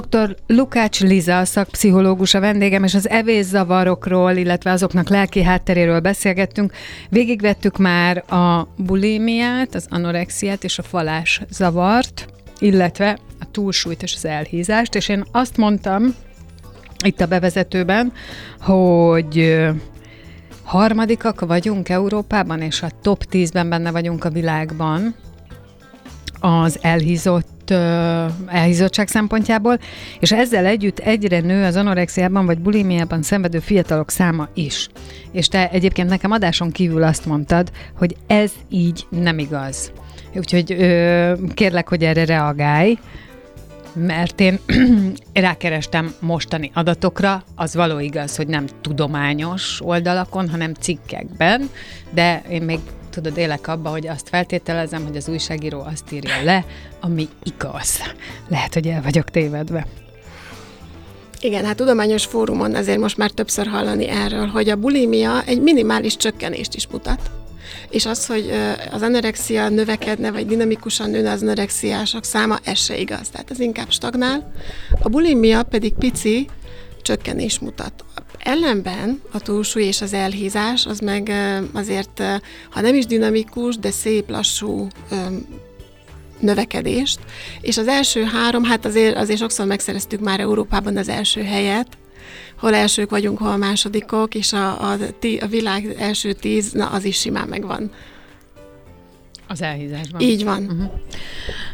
Dr. 0.00 0.36
Lukács 0.46 1.00
Liza, 1.00 1.44
szakpszichológus 1.44 2.34
a 2.34 2.40
vendégem, 2.40 2.84
és 2.84 2.94
az 2.94 3.08
evészavarokról, 3.08 4.32
illetve 4.32 4.70
azoknak 4.70 5.08
lelki 5.08 5.42
hátteréről 5.42 6.00
beszélgettünk. 6.00 6.72
Végigvettük 7.08 7.78
már 7.78 8.32
a 8.32 8.68
bulimiát, 8.76 9.74
az 9.74 9.86
anorexiát 9.90 10.64
és 10.64 10.78
a 10.78 10.82
falás 10.82 11.40
zavart, 11.50 12.26
illetve 12.58 13.18
a 13.40 13.50
túlsúlyt 13.50 14.02
és 14.02 14.14
az 14.14 14.24
elhízást, 14.24 14.94
és 14.94 15.08
én 15.08 15.24
azt 15.32 15.56
mondtam 15.56 16.14
itt 17.04 17.20
a 17.20 17.26
bevezetőben, 17.26 18.12
hogy 18.60 19.58
harmadikak 20.64 21.40
vagyunk 21.40 21.88
Európában, 21.88 22.60
és 22.60 22.82
a 22.82 22.90
top 23.02 23.24
10-ben 23.30 23.68
benne 23.68 23.90
vagyunk 23.90 24.24
a 24.24 24.30
világban 24.30 25.14
az 26.44 26.78
elhízott 26.80 27.70
elhízottság 28.46 29.08
szempontjából, 29.08 29.78
és 30.20 30.32
ezzel 30.32 30.66
együtt 30.66 30.98
egyre 30.98 31.40
nő 31.40 31.64
az 31.64 31.76
anorexiában 31.76 32.46
vagy 32.46 32.58
bulimiában 32.58 33.22
szenvedő 33.22 33.58
fiatalok 33.58 34.10
száma 34.10 34.48
is. 34.54 34.88
És 35.32 35.48
te 35.48 35.70
egyébként 35.70 36.08
nekem 36.08 36.30
adáson 36.30 36.70
kívül 36.70 37.02
azt 37.02 37.26
mondtad, 37.26 37.70
hogy 37.96 38.16
ez 38.26 38.52
így 38.68 39.06
nem 39.08 39.38
igaz. 39.38 39.92
Úgyhogy 40.34 40.72
ö, 40.72 41.32
kérlek, 41.54 41.88
hogy 41.88 42.04
erre 42.04 42.24
reagálj, 42.24 42.98
mert 43.92 44.40
én 44.40 44.58
rákerestem 45.32 46.14
mostani 46.20 46.70
adatokra, 46.74 47.44
az 47.54 47.74
való 47.74 47.98
igaz, 47.98 48.36
hogy 48.36 48.46
nem 48.46 48.66
tudományos 48.80 49.80
oldalakon, 49.82 50.48
hanem 50.48 50.74
cikkekben, 50.74 51.70
de 52.10 52.42
én 52.48 52.62
még 52.62 52.78
tudod, 53.14 53.36
élek 53.36 53.68
abba, 53.68 53.88
hogy 53.90 54.06
azt 54.06 54.28
feltételezem, 54.28 55.04
hogy 55.04 55.16
az 55.16 55.28
újságíró 55.28 55.80
azt 55.80 56.12
írja 56.12 56.42
le, 56.42 56.64
ami 57.00 57.28
igaz. 57.42 58.00
Lehet, 58.48 58.74
hogy 58.74 58.86
el 58.86 59.02
vagyok 59.02 59.30
tévedve. 59.30 59.86
Igen, 61.40 61.64
hát 61.64 61.76
tudományos 61.76 62.24
fórumon 62.24 62.74
azért 62.74 62.98
most 62.98 63.16
már 63.16 63.30
többször 63.30 63.66
hallani 63.66 64.08
erről, 64.08 64.46
hogy 64.46 64.68
a 64.68 64.76
bulimia 64.76 65.42
egy 65.44 65.60
minimális 65.60 66.16
csökkenést 66.16 66.74
is 66.74 66.86
mutat. 66.86 67.30
És 67.90 68.06
az, 68.06 68.26
hogy 68.26 68.50
az 68.90 69.02
anorexia 69.02 69.68
növekedne, 69.68 70.30
vagy 70.30 70.46
dinamikusan 70.46 71.10
nőne 71.10 71.30
az 71.30 71.42
anorexiások 71.42 72.24
száma, 72.24 72.58
ez 72.64 72.78
se 72.78 72.96
igaz. 72.96 73.28
Tehát 73.28 73.50
ez 73.50 73.60
inkább 73.60 73.90
stagnál. 73.90 74.52
A 75.02 75.08
bulimia 75.08 75.62
pedig 75.62 75.92
pici 75.92 76.48
csökkenés 77.04 77.58
mutat. 77.58 78.04
Ellenben 78.38 79.20
a 79.32 79.40
túlsúly 79.40 79.82
és 79.82 80.00
az 80.00 80.12
elhízás 80.12 80.86
az 80.86 80.98
meg 80.98 81.32
azért, 81.72 82.22
ha 82.70 82.80
nem 82.80 82.94
is 82.94 83.06
dinamikus, 83.06 83.76
de 83.76 83.90
szép, 83.90 84.30
lassú 84.30 84.88
növekedést, 86.40 87.18
és 87.60 87.76
az 87.76 87.88
első 87.88 88.22
három, 88.22 88.64
hát 88.64 88.84
azért, 88.84 89.16
azért 89.16 89.38
sokszor 89.38 89.66
megszereztük 89.66 90.20
már 90.20 90.40
Európában 90.40 90.96
az 90.96 91.08
első 91.08 91.42
helyet, 91.42 91.86
hol 92.58 92.74
elsők 92.74 93.10
vagyunk, 93.10 93.38
hol 93.38 93.56
másodikok, 93.56 94.34
és 94.34 94.52
a, 94.52 94.92
a, 94.92 94.96
a 95.40 95.46
világ 95.46 95.96
első 95.98 96.32
tíz, 96.32 96.72
na 96.72 96.86
az 96.86 97.04
is 97.04 97.18
simán 97.18 97.48
megvan. 97.48 97.90
Az 99.48 99.62
elhízásban. 99.62 100.20
Így 100.20 100.44
van. 100.44 100.62
Uh-huh. 100.62 100.92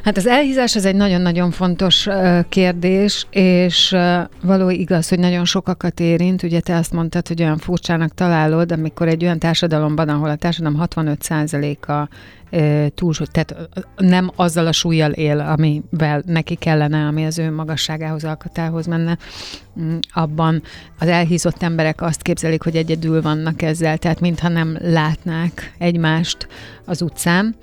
Hát 0.04 0.16
az 0.16 0.26
elhízás 0.26 0.76
ez 0.76 0.84
egy 0.84 0.94
nagyon-nagyon 0.94 1.50
fontos 1.50 2.08
kérdés, 2.48 3.26
és 3.30 3.96
való 4.42 4.70
igaz, 4.70 5.08
hogy 5.08 5.18
nagyon 5.18 5.44
sokakat 5.44 6.00
érint. 6.00 6.42
Ugye 6.42 6.60
te 6.60 6.76
azt 6.76 6.92
mondtad, 6.92 7.28
hogy 7.28 7.42
olyan 7.42 7.58
furcsának 7.58 8.14
találod, 8.14 8.72
amikor 8.72 9.08
egy 9.08 9.24
olyan 9.24 9.38
társadalomban, 9.38 10.08
ahol 10.08 10.30
a 10.30 10.36
társadalom 10.36 10.82
65%-a 10.84 12.08
túlsúly, 12.94 13.26
tehát 13.30 13.68
nem 13.96 14.30
azzal 14.36 14.66
a 14.66 14.72
súlyjal 14.72 15.10
él, 15.10 15.40
amivel 15.40 16.22
neki 16.26 16.54
kellene, 16.54 17.06
ami 17.06 17.26
az 17.26 17.38
ő 17.38 17.50
magasságához, 17.50 18.24
alkatához 18.24 18.86
menne, 18.86 19.18
mm, 19.80 19.96
abban 20.12 20.62
az 20.98 21.08
elhízott 21.08 21.62
emberek 21.62 22.02
azt 22.02 22.22
képzelik, 22.22 22.62
hogy 22.62 22.76
egyedül 22.76 23.22
vannak 23.22 23.62
ezzel, 23.62 23.98
tehát 23.98 24.20
mintha 24.20 24.48
nem 24.48 24.78
látnák 24.80 25.74
egymást 25.78 26.48
az 26.84 27.02
utcán, 27.02 27.54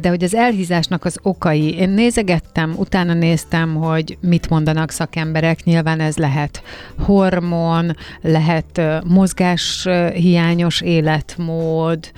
de 0.00 0.08
hogy 0.08 0.24
az 0.24 0.34
elhízásnak 0.34 1.04
az 1.04 1.18
okai, 1.22 1.74
én 1.74 1.90
nézegettem, 1.90 2.74
utána 2.76 3.14
néztem, 3.14 3.74
hogy 3.74 4.18
mit 4.20 4.48
mondanak 4.48 4.90
szakemberek, 4.90 5.64
nyilván 5.64 6.00
ez 6.00 6.16
lehet 6.16 6.62
hormon, 6.98 7.96
lehet 8.22 8.80
mozgáshiányos 9.04 10.80
életmód, 10.80 12.12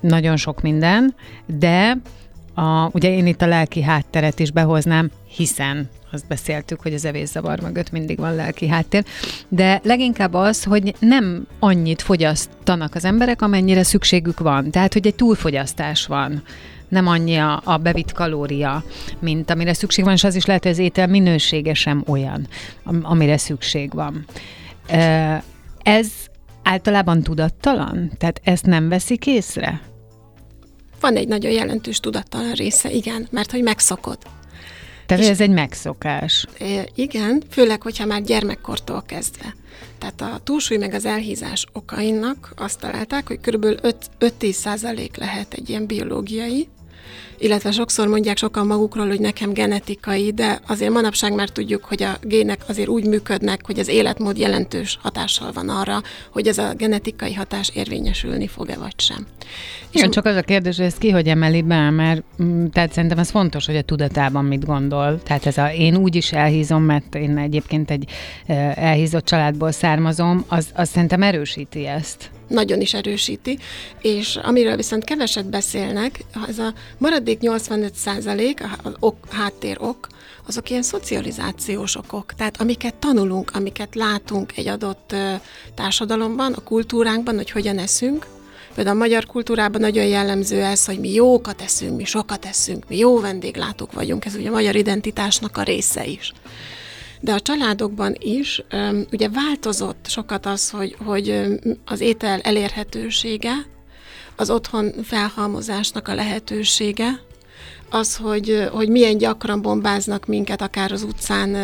nagyon 0.00 0.36
sok 0.36 0.62
minden, 0.62 1.14
de 1.46 1.96
a, 2.54 2.88
ugye 2.92 3.10
én 3.10 3.26
itt 3.26 3.42
a 3.42 3.46
lelki 3.46 3.82
hátteret 3.82 4.38
is 4.38 4.50
behoznám, 4.50 5.10
hiszen 5.36 5.88
azt 6.12 6.26
beszéltük, 6.26 6.80
hogy 6.82 6.94
az 6.94 7.04
evészavar 7.04 7.60
mögött 7.60 7.90
mindig 7.90 8.18
van 8.18 8.34
lelki 8.34 8.68
háttér, 8.68 9.04
de 9.48 9.80
leginkább 9.84 10.34
az, 10.34 10.64
hogy 10.64 10.94
nem 10.98 11.46
annyit 11.58 12.02
fogyasztanak 12.02 12.94
az 12.94 13.04
emberek, 13.04 13.42
amennyire 13.42 13.82
szükségük 13.82 14.38
van. 14.38 14.70
Tehát, 14.70 14.92
hogy 14.92 15.06
egy 15.06 15.14
túlfogyasztás 15.14 16.06
van 16.06 16.42
nem 16.88 17.06
annyi 17.06 17.36
a, 17.36 17.60
a 17.64 17.76
bevitt 17.76 18.12
kalória, 18.12 18.84
mint 19.18 19.50
amire 19.50 19.72
szükség 19.72 20.04
van, 20.04 20.12
és 20.12 20.24
az 20.24 20.34
is 20.34 20.44
lehet, 20.44 20.62
hogy 20.62 20.72
az 20.72 20.78
étel 20.78 21.06
minősége 21.06 21.74
sem 21.74 22.04
olyan, 22.06 22.48
amire 23.02 23.36
szükség 23.36 23.92
van. 23.94 24.24
Ez 25.82 26.08
általában 26.64 27.22
tudattalan? 27.22 28.12
Tehát 28.18 28.40
ezt 28.44 28.66
nem 28.66 28.88
veszik 28.88 29.26
észre? 29.26 29.80
Van 31.00 31.16
egy 31.16 31.28
nagyon 31.28 31.52
jelentős 31.52 32.00
tudattalan 32.00 32.52
része, 32.52 32.90
igen, 32.90 33.26
mert 33.30 33.50
hogy 33.50 33.62
megszokod. 33.62 34.18
Tehát 35.06 35.24
ez 35.24 35.40
egy 35.40 35.50
megszokás. 35.50 36.46
Igen, 36.94 37.42
főleg, 37.50 37.82
hogyha 37.82 38.04
már 38.04 38.22
gyermekkortól 38.22 39.02
kezdve. 39.06 39.54
Tehát 39.98 40.20
a 40.20 40.40
túlsúly 40.44 40.76
meg 40.76 40.94
az 40.94 41.04
elhízás 41.04 41.66
okainak 41.72 42.52
azt 42.56 42.80
találták, 42.80 43.26
hogy 43.26 43.40
kb. 43.40 43.66
5-10 44.20 44.52
százalék 44.52 45.16
lehet 45.16 45.52
egy 45.54 45.68
ilyen 45.68 45.86
biológiai, 45.86 46.68
illetve 47.38 47.70
sokszor 47.70 48.06
mondják 48.06 48.36
sokan 48.36 48.66
magukról, 48.66 49.06
hogy 49.06 49.20
nekem 49.20 49.52
genetikai, 49.52 50.32
de 50.32 50.60
azért 50.66 50.92
manapság 50.92 51.34
már 51.34 51.48
tudjuk, 51.48 51.84
hogy 51.84 52.02
a 52.02 52.16
gének 52.22 52.60
azért 52.66 52.88
úgy 52.88 53.06
működnek, 53.06 53.66
hogy 53.66 53.78
az 53.78 53.88
életmód 53.88 54.38
jelentős 54.38 54.98
hatással 55.02 55.52
van 55.52 55.68
arra, 55.68 56.02
hogy 56.32 56.46
ez 56.46 56.58
a 56.58 56.74
genetikai 56.74 57.34
hatás 57.34 57.70
érvényesülni 57.74 58.46
fog-e 58.46 58.76
vagy 58.76 59.00
sem. 59.00 59.26
Igen, 59.90 60.10
csak 60.10 60.24
az 60.24 60.36
a 60.36 60.42
kérdés, 60.42 60.76
hogy 60.76 60.86
ezt 60.86 60.98
ki 60.98 61.10
hogy 61.10 61.28
emeli 61.28 61.62
be, 61.62 61.90
mert 61.90 62.22
mm, 62.42 62.66
tehát 62.66 62.92
szerintem 62.92 63.18
ez 63.18 63.30
fontos, 63.30 63.66
hogy 63.66 63.76
a 63.76 63.82
tudatában 63.82 64.44
mit 64.44 64.64
gondol. 64.64 65.22
Tehát 65.22 65.46
ez 65.46 65.58
a 65.58 65.72
én 65.72 65.96
úgy 65.96 66.14
is 66.14 66.32
elhízom, 66.32 66.82
mert 66.82 67.14
én 67.14 67.38
egyébként 67.38 67.90
egy 67.90 68.08
elhízott 68.74 69.24
családból 69.24 69.70
származom, 69.70 70.44
az, 70.48 70.68
az 70.74 70.88
szerintem 70.88 71.22
erősíti 71.22 71.86
ezt 71.86 72.30
nagyon 72.48 72.80
is 72.80 72.94
erősíti, 72.94 73.58
és 74.00 74.36
amiről 74.42 74.76
viszont 74.76 75.04
keveset 75.04 75.46
beszélnek, 75.46 76.24
ez 76.48 76.58
a 76.58 76.72
maradék 76.98 77.40
85 77.40 77.94
százalék, 77.94 78.62
az 78.82 78.92
ok, 79.00 79.16
háttér 79.30 79.76
ok, 79.80 80.06
azok 80.46 80.70
ilyen 80.70 80.82
szocializációs 80.82 81.96
okok, 81.96 82.34
tehát 82.34 82.60
amiket 82.60 82.94
tanulunk, 82.94 83.50
amiket 83.54 83.94
látunk 83.94 84.56
egy 84.56 84.68
adott 84.68 85.14
társadalomban, 85.74 86.52
a 86.52 86.62
kultúránkban, 86.62 87.36
hogy 87.36 87.50
hogyan 87.50 87.78
eszünk, 87.78 88.26
Például 88.74 88.96
a 88.96 88.98
magyar 88.98 89.26
kultúrában 89.26 89.80
nagyon 89.80 90.04
jellemző 90.04 90.62
ez, 90.62 90.84
hogy 90.84 90.98
mi 90.98 91.12
jókat 91.12 91.62
eszünk, 91.62 91.96
mi 91.96 92.04
sokat 92.04 92.44
eszünk, 92.44 92.88
mi 92.88 92.96
jó 92.96 93.20
vendéglátók 93.20 93.92
vagyunk, 93.92 94.24
ez 94.24 94.34
ugye 94.34 94.48
a 94.48 94.52
magyar 94.52 94.76
identitásnak 94.76 95.56
a 95.56 95.62
része 95.62 96.06
is 96.06 96.32
de 97.20 97.32
a 97.32 97.40
családokban 97.40 98.14
is 98.18 98.62
ugye 99.12 99.28
változott 99.28 100.06
sokat 100.08 100.46
az, 100.46 100.70
hogy, 100.70 100.96
hogy 101.04 101.44
az 101.84 102.00
étel 102.00 102.40
elérhetősége, 102.40 103.52
az 104.36 104.50
otthon 104.50 104.92
felhalmozásnak 105.02 106.08
a 106.08 106.14
lehetősége, 106.14 107.20
az, 107.90 108.16
hogy, 108.16 108.68
hogy 108.72 108.88
milyen 108.88 109.18
gyakran 109.18 109.62
bombáznak 109.62 110.26
minket 110.26 110.62
akár 110.62 110.92
az 110.92 111.02
utcán 111.02 111.56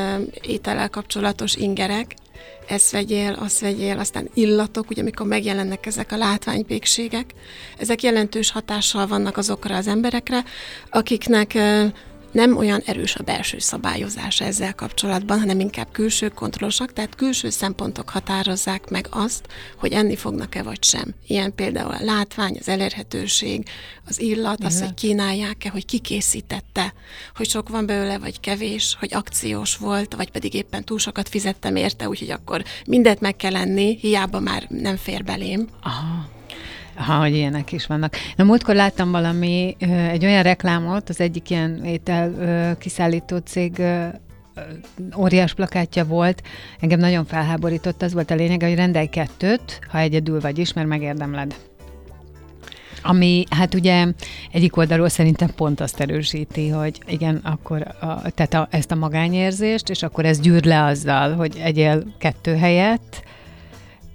étellel 0.43 0.91
kapcsolatos 0.91 1.55
ingerek, 1.55 2.15
ezt 2.71 2.91
vegyél, 2.91 3.33
azt 3.33 3.61
vegyél, 3.61 3.99
aztán 3.99 4.29
illatok, 4.35 4.91
ugye 4.91 5.01
amikor 5.01 5.27
megjelennek 5.27 5.87
ezek 5.87 6.13
a 6.13 6.17
látványpékségek, 6.17 7.35
ezek 7.79 8.03
jelentős 8.03 8.51
hatással 8.51 9.07
vannak 9.07 9.37
azokra 9.37 9.77
az 9.77 9.87
emberekre, 9.87 10.45
akiknek 10.91 11.59
nem 12.33 12.57
olyan 12.57 12.83
erős 12.85 13.17
a 13.17 13.23
belső 13.23 13.59
szabályozás 13.59 14.41
ezzel 14.41 14.75
kapcsolatban, 14.75 15.39
hanem 15.39 15.61
inkább 15.61 15.89
külső 15.93 16.29
kontrollosak, 16.29 16.93
tehát 16.93 17.15
külső 17.15 17.51
szempontok 17.51 18.09
határozzák 18.09 18.89
meg 18.89 19.07
azt, 19.11 19.47
hogy 19.79 19.93
enni 19.93 20.17
fognak-e 20.17 20.63
vagy 20.63 20.85
sem. 20.85 21.15
Ilyen 21.27 21.55
például 21.55 21.91
a 21.91 22.05
látvány, 22.05 22.57
az 22.61 22.69
elérhetőség, 22.69 23.69
az 24.07 24.21
illat, 24.21 24.65
az, 24.65 24.81
hogy 24.81 24.95
kínálják-e, 24.95 25.69
hogy 25.71 25.85
kikészítette, 25.85 26.95
hogy 27.35 27.49
sok 27.49 27.69
van 27.69 27.87
belőle, 27.87 28.19
vagy 28.19 28.41
kevés, 28.41 28.97
hogy 28.99 29.15
akciós 29.15 29.77
volt, 29.77 30.15
vagy 30.15 30.31
pedig 30.31 30.55
éppen 30.55 30.85
túl 30.85 30.99
sokat 30.99 31.29
fizettem 31.29 31.77
érte, 31.77 32.09
úgyhogy 32.09 32.31
akkor 32.31 32.65
mindent 32.87 33.21
meg 33.21 33.37
kell 33.37 33.57
enni, 33.57 33.97
hiába 34.01 34.41
már 34.41 34.67
nem 34.69 34.97
fér 34.97 35.25
belém. 35.25 35.69
Aha. 35.83 36.39
Ha, 37.07 37.19
hogy 37.19 37.35
ilyenek 37.35 37.73
is 37.73 37.87
vannak. 37.87 38.17
Na, 38.37 38.45
múltkor 38.45 38.75
láttam 38.75 39.11
valami, 39.11 39.77
egy 40.11 40.25
olyan 40.25 40.43
reklámot, 40.43 41.09
az 41.09 41.21
egyik 41.21 41.51
ilyen 41.51 41.85
étel 41.85 42.77
kiszállító 42.79 43.37
cég 43.37 43.83
óriás 45.17 45.55
plakátja 45.55 46.05
volt, 46.05 46.43
engem 46.81 46.99
nagyon 46.99 47.25
felháborított, 47.25 48.03
az 48.03 48.13
volt 48.13 48.31
a 48.31 48.35
lényeg, 48.35 48.63
hogy 48.63 48.75
rendelj 48.75 49.07
kettőt, 49.07 49.81
ha 49.89 49.99
egyedül 49.99 50.41
vagy 50.41 50.59
is, 50.59 50.73
mert 50.73 50.89
megérdemled. 50.89 51.55
Ami 53.03 53.45
hát 53.51 53.75
ugye 53.75 54.07
egyik 54.53 54.77
oldalról 54.77 55.09
szerintem 55.09 55.49
pont 55.57 55.81
azt 55.81 56.01
erősíti, 56.01 56.69
hogy 56.69 57.01
igen, 57.07 57.37
akkor 57.37 57.95
a, 58.01 58.31
tehát 58.31 58.55
a, 58.55 58.69
ezt 58.71 58.91
a 58.91 58.95
magányérzést, 58.95 59.89
és 59.89 60.03
akkor 60.03 60.25
ez 60.25 60.41
gyűr 60.41 60.65
le 60.65 60.85
azzal, 60.85 61.35
hogy 61.35 61.61
egyél 61.63 62.15
kettő 62.19 62.57
helyett, 62.57 63.23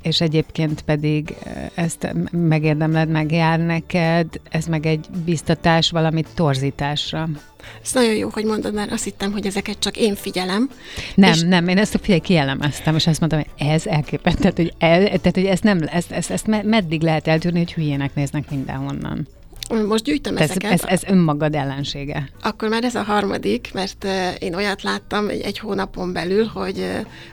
és 0.06 0.22
egyébként 0.22 0.81
pedig 0.81 1.36
ezt 1.74 2.13
megérdemled, 2.31 3.10
megjár 3.10 3.60
neked, 3.60 4.28
ez 4.50 4.66
meg 4.66 4.86
egy 4.86 5.06
biztatás 5.25 5.90
valamit 5.90 6.28
torzításra. 6.34 7.30
Ez 7.84 7.94
nagyon 7.94 8.16
jó, 8.16 8.30
hogy 8.30 8.46
mondod, 8.46 8.74
mert 8.74 8.92
azt 8.92 9.04
hittem, 9.04 9.31
hogy 9.31 9.46
ezeket 9.46 9.80
csak 9.80 9.98
én 9.98 10.16
figyelem. 10.16 10.69
Nem, 11.16 11.31
és... 11.31 11.42
nem, 11.42 11.68
én 11.68 11.78
ezt 11.78 12.00
figyelj, 12.02 12.19
kielemeztem, 12.19 12.96
és 12.96 13.07
azt 13.07 13.19
mondtam, 13.19 13.42
hogy 13.42 13.68
ez 13.68 13.86
elképesztő, 13.88 14.40
tehát, 14.40 14.56
hogy, 14.57 14.74
el, 14.78 15.06
tehát, 15.06 15.31
hogy 15.34 15.46
ezt, 15.46 15.63
nem, 15.63 15.80
ezt, 15.86 16.12
ezt, 16.12 16.31
ezt 16.31 16.48
meddig 16.63 17.01
lehet 17.01 17.28
eltűrni, 17.28 17.58
hogy 17.58 17.74
hülyének 17.74 18.16
néznek 18.16 18.50
mindenhonnan. 18.50 19.28
Most 19.88 20.04
gyűjtöm 20.04 20.38
ez, 20.38 20.50
ezeket. 20.50 20.72
Ez, 20.72 20.84
ez 20.84 21.04
önmagad 21.04 21.56
ellensége. 21.56 22.30
Akkor 22.42 22.69
már 22.69 22.84
ez 22.84 22.96
a 22.96 23.04
harmadik, 23.04 23.69
mert 23.74 24.08
én 24.40 24.56
olyat 24.56 24.84
láttam 24.84 25.30
egy, 25.30 25.42
egy 25.42 25.60
hónapon 25.60 26.13
belül, 26.13 26.46
hogy, 26.46 26.86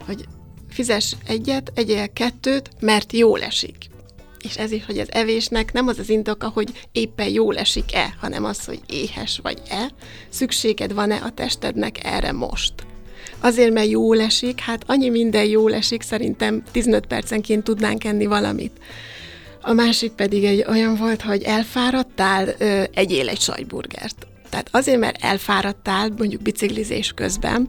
hogy 0.07 0.25
fizes 0.73 1.17
egyet, 1.27 1.73
egyél 1.75 2.13
kettőt, 2.13 2.71
mert 2.81 3.13
jól 3.13 3.43
esik. 3.43 3.77
És 4.45 4.57
ez 4.57 4.73
is, 4.73 4.85
hogy 4.85 4.99
az 4.99 5.13
evésnek 5.13 5.73
nem 5.73 5.89
az 5.89 5.99
az 5.99 6.09
indoka, 6.09 6.49
hogy 6.49 6.69
éppen 6.93 7.29
jól 7.29 7.59
esik-e, 7.59 8.15
hanem 8.21 8.45
az, 8.45 8.65
hogy 8.65 8.81
éhes 8.89 9.41
vagy-e, 9.43 9.91
szükséged 10.29 10.95
van-e 10.95 11.15
a 11.15 11.31
testednek 11.31 12.05
erre 12.05 12.33
most. 12.33 12.73
Azért, 13.41 13.73
mert 13.73 13.89
jól 13.89 14.21
esik, 14.21 14.61
hát 14.61 14.83
annyi 14.87 15.09
minden 15.09 15.45
jól 15.45 15.75
esik, 15.75 16.03
szerintem 16.03 16.63
15 16.71 17.07
percenként 17.07 17.65
tudnánk 17.65 18.05
enni 18.05 18.27
valamit. 18.27 18.79
A 19.61 19.73
másik 19.73 20.13
pedig 20.13 20.45
egy 20.45 20.65
olyan 20.69 20.97
volt, 20.97 21.23
hogy 21.23 21.43
elfáradtál, 21.43 22.49
egyél 22.95 23.29
egy 23.29 23.41
sajtburgert. 23.41 24.27
Tehát 24.51 24.69
azért, 24.71 24.99
mert 24.99 25.25
elfáradtál, 25.25 26.09
mondjuk 26.19 26.43
biciklizés 26.43 27.13
közben, 27.13 27.69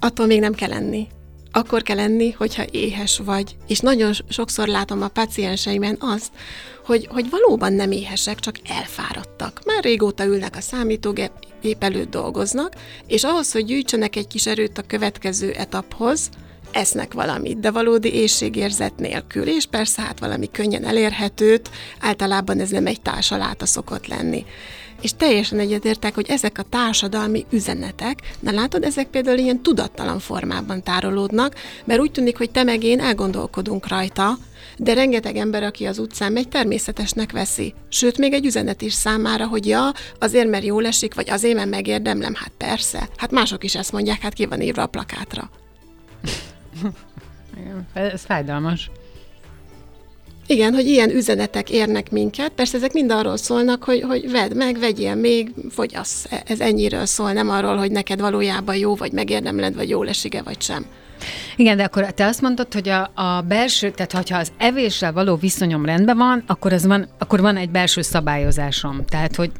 attól 0.00 0.26
még 0.26 0.40
nem 0.40 0.54
kell 0.54 0.72
enni 0.72 1.08
akkor 1.56 1.82
kell 1.82 1.96
lenni, 1.96 2.30
hogyha 2.30 2.64
éhes 2.70 3.20
vagy. 3.24 3.56
És 3.66 3.80
nagyon 3.80 4.12
sokszor 4.28 4.68
látom 4.68 5.02
a 5.02 5.08
pacienseimen 5.08 5.96
azt, 6.00 6.30
hogy, 6.84 7.08
hogy 7.10 7.30
valóban 7.30 7.72
nem 7.72 7.90
éhesek, 7.90 8.38
csak 8.38 8.56
elfáradtak. 8.68 9.60
Már 9.64 9.84
régóta 9.84 10.24
ülnek 10.24 10.56
a 10.56 10.60
számítógép 10.60 11.30
előtt 11.78 12.10
dolgoznak, 12.10 12.72
és 13.06 13.24
ahhoz, 13.24 13.52
hogy 13.52 13.64
gyűjtsenek 13.64 14.16
egy 14.16 14.26
kis 14.26 14.46
erőt 14.46 14.78
a 14.78 14.86
következő 14.86 15.50
etaphoz, 15.50 16.28
esznek 16.72 17.12
valamit, 17.12 17.60
de 17.60 17.70
valódi 17.70 18.14
éjségérzet 18.14 18.96
nélkül, 18.96 19.46
és 19.48 19.66
persze 19.66 20.02
hát 20.02 20.18
valami 20.18 20.50
könnyen 20.50 20.84
elérhetőt, 20.84 21.70
általában 22.00 22.60
ez 22.60 22.70
nem 22.70 22.86
egy 22.86 23.00
társaláta 23.00 23.66
szokott 23.66 24.06
lenni 24.06 24.44
és 25.00 25.12
teljesen 25.16 25.58
egyetértek, 25.58 26.14
hogy 26.14 26.26
ezek 26.28 26.58
a 26.58 26.62
társadalmi 26.62 27.44
üzenetek, 27.50 28.18
na 28.40 28.50
látod, 28.50 28.84
ezek 28.84 29.06
például 29.06 29.38
ilyen 29.38 29.62
tudattalan 29.62 30.18
formában 30.18 30.82
tárolódnak, 30.82 31.54
mert 31.84 32.00
úgy 32.00 32.10
tűnik, 32.10 32.36
hogy 32.36 32.50
te 32.50 32.62
meg 32.62 32.82
én 32.82 33.00
elgondolkodunk 33.00 33.88
rajta, 33.88 34.38
de 34.78 34.94
rengeteg 34.94 35.36
ember, 35.36 35.62
aki 35.62 35.86
az 35.86 35.98
utcán 35.98 36.32
megy, 36.32 36.48
természetesnek 36.48 37.32
veszi. 37.32 37.74
Sőt, 37.88 38.18
még 38.18 38.32
egy 38.32 38.46
üzenet 38.46 38.82
is 38.82 38.92
számára, 38.92 39.46
hogy 39.46 39.66
ja, 39.66 39.92
azért, 40.18 40.48
mert 40.48 40.64
jól 40.64 40.86
esik, 40.86 41.14
vagy 41.14 41.30
azért, 41.30 41.54
mert 41.54 41.70
megérdemlem, 41.70 42.34
hát 42.34 42.52
persze. 42.56 43.08
Hát 43.16 43.30
mások 43.30 43.64
is 43.64 43.74
ezt 43.74 43.92
mondják, 43.92 44.20
hát 44.20 44.32
ki 44.32 44.46
van 44.46 44.60
írva 44.60 44.82
a 44.82 44.86
plakátra. 44.86 45.50
ez 47.92 48.24
fájdalmas. 48.24 48.90
Igen, 50.48 50.74
hogy 50.74 50.86
ilyen 50.86 51.10
üzenetek 51.10 51.70
érnek 51.70 52.10
minket. 52.10 52.50
Persze 52.50 52.76
ezek 52.76 52.92
mind 52.92 53.10
arról 53.10 53.36
szólnak, 53.36 53.84
hogy, 53.84 54.02
hogy 54.02 54.30
vedd 54.30 54.56
meg, 54.56 54.78
vegyél 54.78 55.14
még, 55.14 55.50
fogyasz. 55.70 56.26
Ez 56.46 56.60
ennyiről 56.60 57.06
szól, 57.06 57.32
nem 57.32 57.50
arról, 57.50 57.76
hogy 57.76 57.90
neked 57.90 58.20
valójában 58.20 58.76
jó, 58.76 58.94
vagy 58.94 59.12
megérdemled, 59.12 59.74
vagy 59.74 59.88
jó 59.88 60.02
esik 60.02 60.42
vagy 60.42 60.62
sem. 60.62 60.86
Igen, 61.56 61.76
de 61.76 61.84
akkor 61.84 62.04
te 62.04 62.26
azt 62.26 62.40
mondtad, 62.40 62.72
hogy 62.72 62.88
a, 62.88 63.10
a 63.14 63.40
belső, 63.40 63.90
tehát 63.90 64.28
ha 64.28 64.38
az 64.38 64.52
evéssel 64.58 65.12
való 65.12 65.36
viszonyom 65.36 65.84
rendben 65.84 66.16
van, 66.16 66.42
akkor, 66.46 66.72
az 66.72 66.86
van, 66.86 67.08
akkor 67.18 67.40
van 67.40 67.56
egy 67.56 67.70
belső 67.70 68.02
szabályozásom. 68.02 69.04
Tehát, 69.08 69.36
hogy 69.36 69.50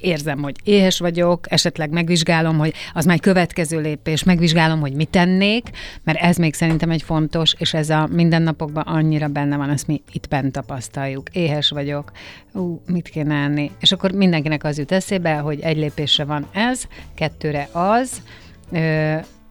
érzem, 0.00 0.42
hogy 0.42 0.56
éhes 0.64 0.98
vagyok, 0.98 1.52
esetleg 1.52 1.90
megvizsgálom, 1.90 2.58
hogy 2.58 2.74
az 2.94 3.04
már 3.04 3.14
egy 3.14 3.20
következő 3.20 3.80
lépés, 3.80 4.22
megvizsgálom, 4.22 4.80
hogy 4.80 4.92
mit 4.92 5.08
tennék, 5.08 5.70
mert 6.04 6.18
ez 6.18 6.36
még 6.36 6.54
szerintem 6.54 6.90
egy 6.90 7.02
fontos, 7.02 7.54
és 7.58 7.74
ez 7.74 7.90
a 7.90 8.08
mindennapokban 8.12 8.82
annyira 8.82 9.28
benne 9.28 9.56
van, 9.56 9.70
ezt 9.70 9.86
mi 9.86 10.02
itt 10.12 10.28
bent 10.28 10.52
tapasztaljuk. 10.52 11.28
Éhes 11.32 11.70
vagyok, 11.70 12.12
ú, 12.52 12.82
mit 12.86 13.08
kéne 13.08 13.34
enni? 13.34 13.70
És 13.80 13.92
akkor 13.92 14.10
mindenkinek 14.10 14.64
az 14.64 14.78
jut 14.78 14.92
eszébe, 14.92 15.34
hogy 15.34 15.60
egy 15.60 15.76
lépésre 15.76 16.24
van 16.24 16.46
ez, 16.52 16.82
kettőre 17.14 17.68
az, 17.72 18.22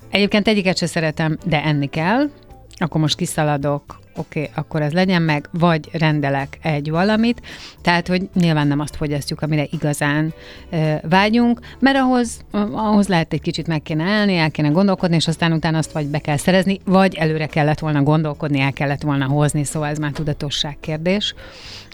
Egyébként 0.10 0.48
egyiket 0.48 0.78
se 0.78 0.86
szeretem, 0.86 1.38
de 1.46 1.64
enni 1.64 1.90
kell, 1.90 2.30
akkor 2.78 3.02
most 3.02 3.16
kiszaladok, 3.16 4.00
oké, 4.16 4.40
okay, 4.40 4.52
akkor 4.56 4.82
ez 4.82 4.92
legyen 4.92 5.22
meg, 5.22 5.50
vagy 5.52 5.90
rendelek 5.92 6.58
egy 6.62 6.90
valamit, 6.90 7.42
tehát, 7.82 8.08
hogy 8.08 8.30
nyilván 8.34 8.68
nem 8.68 8.80
azt 8.80 8.96
fogyasztjuk, 8.96 9.42
amire 9.42 9.68
igazán 9.72 10.34
e, 10.70 11.02
vágyunk, 11.10 11.60
mert 11.80 11.98
ahhoz, 11.98 12.40
ahhoz 12.72 13.08
lehet 13.08 13.34
egy 13.34 13.42
kicsit 13.42 13.68
meg 13.68 13.82
kéne 13.82 14.04
állni, 14.04 14.38
el 14.38 14.52
kéne 14.52 14.68
gondolkodni, 14.68 15.16
és 15.16 15.28
aztán 15.28 15.52
utána 15.52 15.78
azt 15.78 15.92
vagy 15.92 16.08
be 16.08 16.20
kell 16.20 16.38
szerezni, 16.38 16.80
vagy 16.86 17.16
előre 17.16 17.46
kellett 17.46 17.80
volna 17.80 18.04
gondolkodni, 18.04 18.60
el 18.60 18.74
kellett 18.74 19.02
volna 19.02 19.26
hozni, 19.26 19.64
szóval 19.64 19.90
ez 19.90 19.98
már 19.98 20.12
tudatosság 20.12 20.78
kérdés. 20.80 21.34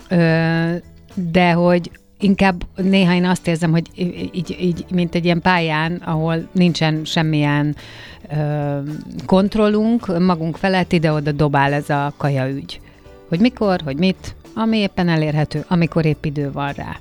E, 0.08 0.82
de 1.14 1.52
hogy 1.52 1.92
inkább 2.22 2.64
néha 2.76 3.14
én 3.14 3.26
azt 3.26 3.48
érzem, 3.48 3.72
hogy 3.72 3.88
így, 4.32 4.58
így 4.60 4.86
mint 4.92 5.16
egy 5.16 5.26
ilyen 5.26 5.42
pályán, 5.42 5.96
ahol 5.96 6.48
nincsen 6.52 7.06
semmilyen 7.06 7.76
ö, 8.38 8.78
kontrollunk 9.26 10.20
magunk 10.20 10.58
felett, 10.58 10.92
ide-oda 10.92 11.32
dobál 11.32 11.74
ez 11.74 11.90
a 11.90 12.14
kaja 12.18 12.50
ügy. 12.50 12.82
Hogy 13.30 13.40
mikor, 13.40 13.82
hogy 13.84 13.98
mit, 13.98 14.36
ami 14.56 14.78
éppen 14.78 15.10
elérhető, 15.10 15.66
amikor 15.68 16.06
épp 16.06 16.26
idő 16.26 16.52
van 16.52 16.72
rá. 16.72 17.00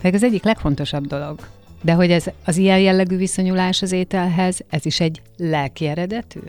Tehát 0.00 0.16
ez 0.16 0.24
egyik 0.24 0.44
legfontosabb 0.44 1.06
dolog. 1.06 1.38
De 1.82 1.92
hogy 1.92 2.10
ez 2.10 2.24
az 2.44 2.56
ilyen 2.56 2.78
jellegű 2.78 3.16
viszonyulás 3.16 3.82
az 3.82 3.92
ételhez, 3.92 4.60
ez 4.70 4.86
is 4.86 5.00
egy 5.00 5.22
lelki 5.36 5.86
eredetű? 5.86 6.40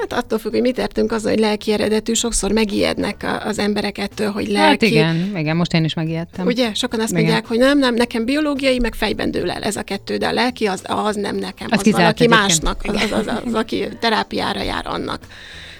Hát 0.00 0.12
attól 0.12 0.38
függ, 0.38 0.52
hogy 0.52 0.60
mit 0.60 0.78
értünk 0.78 1.12
az, 1.12 1.22
hogy 1.22 1.38
lelki 1.38 1.72
eredetű, 1.72 2.12
sokszor 2.12 2.52
megijednek 2.52 3.40
az 3.44 3.58
emberek 3.58 3.98
ettől, 3.98 4.30
hogy 4.30 4.48
lelki. 4.48 4.96
Hát 4.96 5.12
igen, 5.12 5.36
igen, 5.36 5.56
most 5.56 5.72
én 5.72 5.84
is 5.84 5.94
megijedtem. 5.94 6.46
Ugye? 6.46 6.74
Sokan 6.74 7.00
azt 7.00 7.10
igen. 7.10 7.22
mondják, 7.22 7.46
hogy 7.46 7.58
nem, 7.58 7.78
nem, 7.78 7.94
nekem 7.94 8.24
biológiai, 8.24 8.78
meg 8.78 8.94
fejben 8.94 9.30
dől 9.30 9.50
el 9.50 9.62
ez 9.62 9.76
a 9.76 9.82
kettő, 9.82 10.16
de 10.16 10.26
a 10.26 10.32
lelki 10.32 10.66
az, 10.66 10.82
az 10.86 11.16
nem 11.16 11.36
nekem, 11.36 11.66
az, 11.70 11.86
az 11.86 11.92
valaki 11.92 12.26
másnak, 12.26 12.80
az, 12.82 12.94
az, 12.94 13.12
az, 13.12 13.26
az, 13.26 13.42
az, 13.44 13.54
aki 13.54 13.88
terápiára 14.00 14.62
jár 14.62 14.86
annak. 14.86 15.20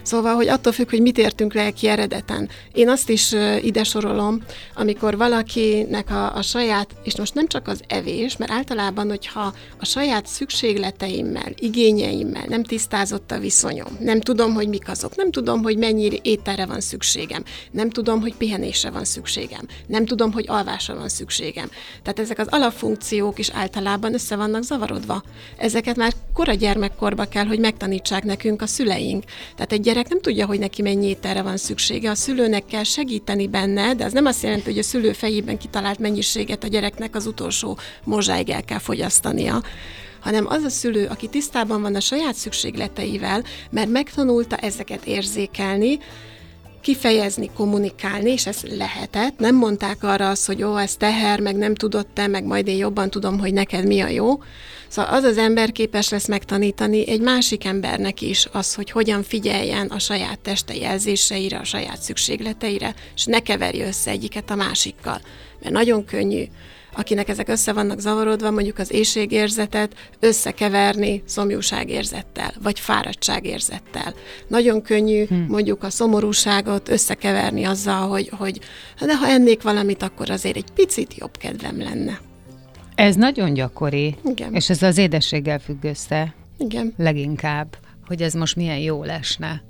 Szóval, 0.04 0.34
hogy 0.34 0.48
attól 0.48 0.72
függ, 0.72 0.90
hogy 0.90 1.00
mit 1.00 1.18
értünk 1.18 1.54
lelki 1.54 1.88
eredeten. 1.88 2.48
Én 2.72 2.88
azt 2.88 3.08
is 3.08 3.34
ide 3.62 3.84
sorolom, 3.84 4.42
amikor 4.74 5.16
valakinek 5.16 6.10
a, 6.10 6.34
a 6.36 6.42
saját, 6.42 6.90
és 7.02 7.16
most 7.16 7.34
nem 7.34 7.46
csak 7.46 7.68
az 7.68 7.80
evés, 7.88 8.36
mert 8.36 8.50
általában, 8.50 9.08
hogyha 9.08 9.54
a 9.78 9.84
saját 9.84 10.26
szükségleteimmel, 10.26 11.52
igényeimmel 11.58 12.44
nem 12.48 12.64
tisztázott 12.64 13.30
a 13.30 13.38
viszonyom, 13.38 13.96
nem 14.00 14.20
tudom, 14.20 14.54
hogy 14.54 14.68
mik 14.68 14.88
azok, 14.88 15.16
nem 15.16 15.30
tudom, 15.30 15.62
hogy 15.62 15.78
mennyi 15.78 16.20
ételre 16.22 16.66
van 16.66 16.80
szükségem, 16.80 17.42
nem 17.70 17.90
tudom, 17.90 18.20
hogy 18.20 18.34
pihenésre 18.34 18.90
van 18.90 19.04
szükségem, 19.04 19.66
nem 19.86 20.06
tudom, 20.06 20.32
hogy 20.32 20.44
alvásra 20.48 20.94
van 20.94 21.08
szükségem. 21.08 21.70
Tehát 22.02 22.18
ezek 22.18 22.38
az 22.38 22.46
alapfunkciók 22.50 23.38
is 23.38 23.50
általában 23.50 24.14
össze 24.14 24.36
vannak 24.36 24.62
zavarodva. 24.62 25.22
Ezeket 25.56 25.96
már 25.96 26.12
kora 26.32 26.52
gyermekkorba 26.54 27.24
kell, 27.24 27.44
hogy 27.46 27.58
megtanítsák 27.58 28.24
nekünk 28.24 28.62
a 28.62 28.66
szüleink. 28.66 29.24
Tehát 29.54 29.72
egy 29.72 29.80
gyerek 29.94 30.08
nem 30.08 30.20
tudja, 30.20 30.46
hogy 30.46 30.58
neki 30.58 30.82
mennyi 30.82 31.06
ételre 31.06 31.42
van 31.42 31.56
szüksége. 31.56 32.10
A 32.10 32.14
szülőnek 32.14 32.64
kell 32.64 32.82
segíteni 32.82 33.48
benne, 33.48 33.94
de 33.94 34.04
az 34.04 34.12
nem 34.12 34.26
azt 34.26 34.42
jelenti, 34.42 34.64
hogy 34.64 34.78
a 34.78 34.82
szülő 34.82 35.12
fejében 35.12 35.58
kitalált 35.58 35.98
mennyiséget 35.98 36.64
a 36.64 36.66
gyereknek 36.66 37.14
az 37.14 37.26
utolsó 37.26 37.78
mozsáig 38.04 38.50
el 38.50 38.64
kell 38.64 38.78
fogyasztania 38.78 39.62
hanem 40.20 40.46
az 40.46 40.62
a 40.62 40.68
szülő, 40.68 41.06
aki 41.06 41.28
tisztában 41.28 41.82
van 41.82 41.94
a 41.94 42.00
saját 42.00 42.34
szükségleteivel, 42.34 43.44
mert 43.70 43.88
megtanulta 43.88 44.56
ezeket 44.56 45.06
érzékelni, 45.06 45.98
kifejezni, 46.84 47.50
kommunikálni, 47.54 48.30
és 48.30 48.46
ez 48.46 48.60
lehetett. 48.62 49.38
Nem 49.38 49.56
mondták 49.56 50.02
arra 50.02 50.28
azt, 50.28 50.46
hogy 50.46 50.62
ó, 50.62 50.76
ez 50.76 50.96
teher, 50.96 51.40
meg 51.40 51.56
nem 51.56 51.74
tudod 51.74 52.06
te, 52.06 52.26
meg 52.26 52.44
majd 52.44 52.66
én 52.66 52.76
jobban 52.76 53.10
tudom, 53.10 53.38
hogy 53.38 53.52
neked 53.52 53.86
mi 53.86 54.00
a 54.00 54.08
jó. 54.08 54.42
Szóval 54.88 55.14
az 55.14 55.24
az 55.24 55.38
ember 55.38 55.72
képes 55.72 56.08
lesz 56.08 56.26
megtanítani 56.28 57.08
egy 57.08 57.20
másik 57.20 57.64
embernek 57.64 58.20
is 58.20 58.48
az, 58.52 58.74
hogy 58.74 58.90
hogyan 58.90 59.22
figyeljen 59.22 59.86
a 59.86 59.98
saját 59.98 60.38
teste 60.38 60.74
jelzéseire, 60.74 61.58
a 61.58 61.64
saját 61.64 62.02
szükségleteire, 62.02 62.94
és 63.14 63.24
ne 63.24 63.40
keverje 63.40 63.86
össze 63.86 64.10
egyiket 64.10 64.50
a 64.50 64.54
másikkal. 64.54 65.20
Mert 65.60 65.74
nagyon 65.74 66.04
könnyű 66.04 66.44
akinek 66.96 67.28
ezek 67.28 67.48
össze 67.48 67.72
vannak 67.72 68.00
zavarodva, 68.00 68.50
mondjuk 68.50 68.78
az 68.78 68.92
éjségérzetet 68.92 69.94
összekeverni 70.20 71.22
szomjúságérzettel, 71.26 72.52
vagy 72.62 72.80
fáradtságérzettel. 72.80 74.14
Nagyon 74.48 74.82
könnyű 74.82 75.24
hmm. 75.26 75.46
mondjuk 75.48 75.82
a 75.82 75.90
szomorúságot 75.90 76.88
összekeverni 76.88 77.64
azzal, 77.64 78.08
hogy, 78.08 78.28
hogy 78.28 78.60
de 79.00 79.16
ha 79.16 79.26
ennék 79.26 79.62
valamit, 79.62 80.02
akkor 80.02 80.30
azért 80.30 80.56
egy 80.56 80.70
picit 80.74 81.14
jobb 81.14 81.36
kedvem 81.36 81.78
lenne. 81.78 82.20
Ez 82.94 83.14
nagyon 83.14 83.54
gyakori, 83.54 84.16
Igen. 84.24 84.54
és 84.54 84.70
ez 84.70 84.82
az 84.82 84.98
édességgel 84.98 85.58
függ 85.58 85.84
össze. 85.84 86.34
Igen. 86.58 86.94
Leginkább, 86.96 87.76
hogy 88.06 88.22
ez 88.22 88.34
most 88.34 88.56
milyen 88.56 88.78
jó 88.78 89.04
lesne 89.04 89.62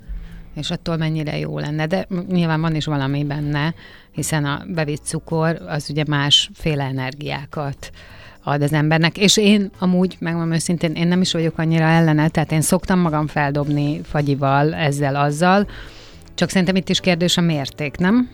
és 0.55 0.71
attól 0.71 0.97
mennyire 0.97 1.37
jó 1.37 1.59
lenne. 1.59 1.87
De 1.87 2.07
nyilván 2.27 2.61
van 2.61 2.75
is 2.75 2.85
valami 2.85 3.23
benne, 3.23 3.73
hiszen 4.15 4.45
a 4.45 4.63
bevitt 4.67 5.03
cukor 5.03 5.61
az 5.67 5.89
ugye 5.89 6.03
másféle 6.07 6.83
energiákat 6.83 7.91
ad 8.43 8.61
az 8.61 8.73
embernek, 8.73 9.17
és 9.17 9.37
én 9.37 9.71
amúgy, 9.79 10.15
megmondom 10.19 10.53
őszintén, 10.53 10.91
én 10.91 11.07
nem 11.07 11.21
is 11.21 11.31
vagyok 11.31 11.57
annyira 11.57 11.83
ellene, 11.83 12.29
tehát 12.29 12.51
én 12.51 12.61
szoktam 12.61 12.99
magam 12.99 13.27
feldobni 13.27 14.01
fagyival, 14.03 14.73
ezzel, 14.73 15.15
azzal, 15.15 15.67
csak 16.35 16.49
szerintem 16.49 16.75
itt 16.75 16.89
is 16.89 16.99
kérdés 16.99 17.37
a 17.37 17.41
mérték, 17.41 17.97
nem? 17.97 18.29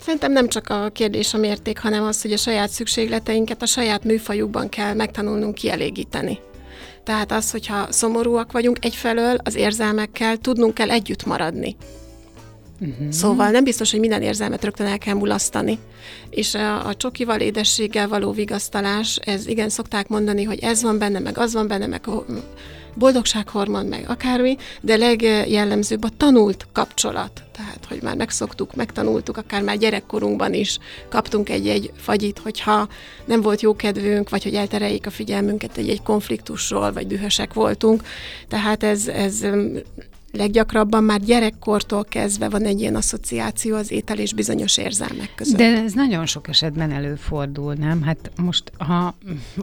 Szerintem 0.00 0.32
nem 0.32 0.48
csak 0.48 0.68
a 0.68 0.90
kérdés 0.92 1.34
a 1.34 1.38
mérték, 1.38 1.78
hanem 1.78 2.04
az, 2.04 2.22
hogy 2.22 2.32
a 2.32 2.36
saját 2.36 2.70
szükségleteinket 2.70 3.62
a 3.62 3.66
saját 3.66 4.04
műfajukban 4.04 4.68
kell 4.68 4.94
megtanulnunk 4.94 5.54
kielégíteni. 5.54 6.38
Tehát 7.04 7.32
az, 7.32 7.50
hogyha 7.50 7.92
szomorúak 7.92 8.52
vagyunk 8.52 8.84
egyfelől, 8.84 9.36
az 9.44 9.54
érzelmekkel 9.54 10.36
tudnunk 10.36 10.74
kell 10.74 10.90
együtt 10.90 11.24
maradni. 11.24 11.76
Uh-huh. 12.80 13.10
Szóval 13.10 13.50
nem 13.50 13.64
biztos, 13.64 13.90
hogy 13.90 14.00
minden 14.00 14.22
érzelmet 14.22 14.64
rögtön 14.64 14.86
el 14.86 14.98
kell 14.98 15.14
mulasztani. 15.14 15.78
És 16.30 16.54
a, 16.54 16.86
a 16.86 16.94
csokival, 16.94 17.40
édességgel 17.40 18.08
való 18.08 18.32
vigasztalás, 18.32 19.16
ez 19.16 19.46
igen, 19.46 19.68
szokták 19.68 20.08
mondani, 20.08 20.42
hogy 20.42 20.58
ez 20.58 20.82
van 20.82 20.98
benne, 20.98 21.18
meg 21.18 21.38
az 21.38 21.52
van 21.52 21.68
benne, 21.68 21.86
meg 21.86 22.08
boldogsághormon, 22.96 23.86
meg 23.86 24.04
akármi, 24.08 24.56
de 24.80 24.96
legjellemzőbb 24.96 26.04
a 26.04 26.08
tanult 26.16 26.66
kapcsolat. 26.72 27.42
Tehát, 27.52 27.86
hogy 27.88 28.02
már 28.02 28.16
megszoktuk, 28.16 28.74
megtanultuk, 28.74 29.36
akár 29.36 29.62
már 29.62 29.78
gyerekkorunkban 29.78 30.54
is 30.54 30.78
kaptunk 31.08 31.48
egy-egy 31.48 31.92
fagyit, 31.96 32.38
hogyha 32.38 32.88
nem 33.24 33.40
volt 33.40 33.60
jó 33.60 33.76
kedvünk, 33.76 34.30
vagy 34.30 34.42
hogy 34.42 34.54
eltereljék 34.54 35.06
a 35.06 35.10
figyelmünket 35.10 35.76
egy-egy 35.76 36.02
konfliktusról, 36.02 36.92
vagy 36.92 37.06
dühösek 37.06 37.54
voltunk. 37.54 38.02
Tehát 38.48 38.82
ez, 38.82 39.08
ez 39.08 39.46
leggyakrabban 40.36 41.04
már 41.04 41.20
gyerekkortól 41.20 42.04
kezdve 42.04 42.48
van 42.48 42.64
egy 42.64 42.80
ilyen 42.80 42.94
asszociáció 42.94 43.76
az 43.76 43.90
étel 43.90 44.18
és 44.18 44.34
bizonyos 44.34 44.76
érzelmek 44.76 45.30
között. 45.34 45.56
De 45.56 45.64
ez 45.64 45.92
nagyon 45.92 46.26
sok 46.26 46.48
esetben 46.48 46.90
előfordul, 46.90 47.74
nem? 47.74 48.02
Hát 48.02 48.30
most, 48.36 48.72
ha 48.78 49.14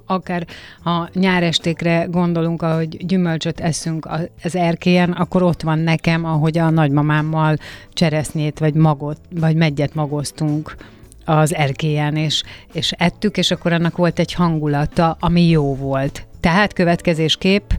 akár 0.06 0.48
a 0.84 1.10
nyárestékre 1.14 2.08
gondolunk, 2.10 2.62
ahogy 2.62 3.06
gyümölcsöt 3.06 3.60
eszünk 3.60 4.08
az 4.44 4.56
erkélyen, 4.56 5.12
akkor 5.12 5.44
ott 5.44 5.62
van 5.62 5.80
nekem, 5.80 6.26
ahogy 6.26 6.58
a 6.58 6.70
nagymamámmal 6.70 7.58
cseresznyét, 7.94 8.60
vagy 8.60 8.74
magot, 8.74 9.18
vagy 9.30 9.56
meggyet 9.56 9.96
magoztunk 9.96 10.76
az 11.26 11.54
erkélyen, 11.54 12.16
és, 12.16 12.44
és 12.74 12.92
ettük, 12.92 13.38
és 13.38 13.52
akkor 13.52 13.74
annak 13.74 13.98
volt 13.98 14.20
egy 14.20 14.34
hangulata, 14.34 15.18
ami 15.20 15.50
jó 15.50 15.76
volt. 15.76 16.26
Tehát 16.40 16.74
következésképp 16.74 17.72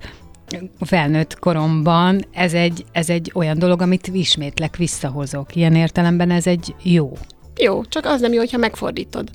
felnőtt 0.81 1.39
koromban 1.39 2.25
ez 2.33 2.53
egy, 2.53 2.85
ez 2.93 3.09
egy 3.09 3.31
olyan 3.35 3.59
dolog, 3.59 3.83
amit 3.83 4.07
ismétlek, 4.07 4.77
visszahozok. 4.77 5.57
Ilyen 5.57 5.75
értelemben 5.75 6.31
ez 6.31 6.47
egy 6.47 6.75
jó. 6.83 7.13
Jó, 7.57 7.85
csak 7.85 8.05
az 8.05 8.21
nem 8.21 8.33
jó, 8.33 8.39
hogyha 8.39 8.59
megfordítod. 8.59 9.29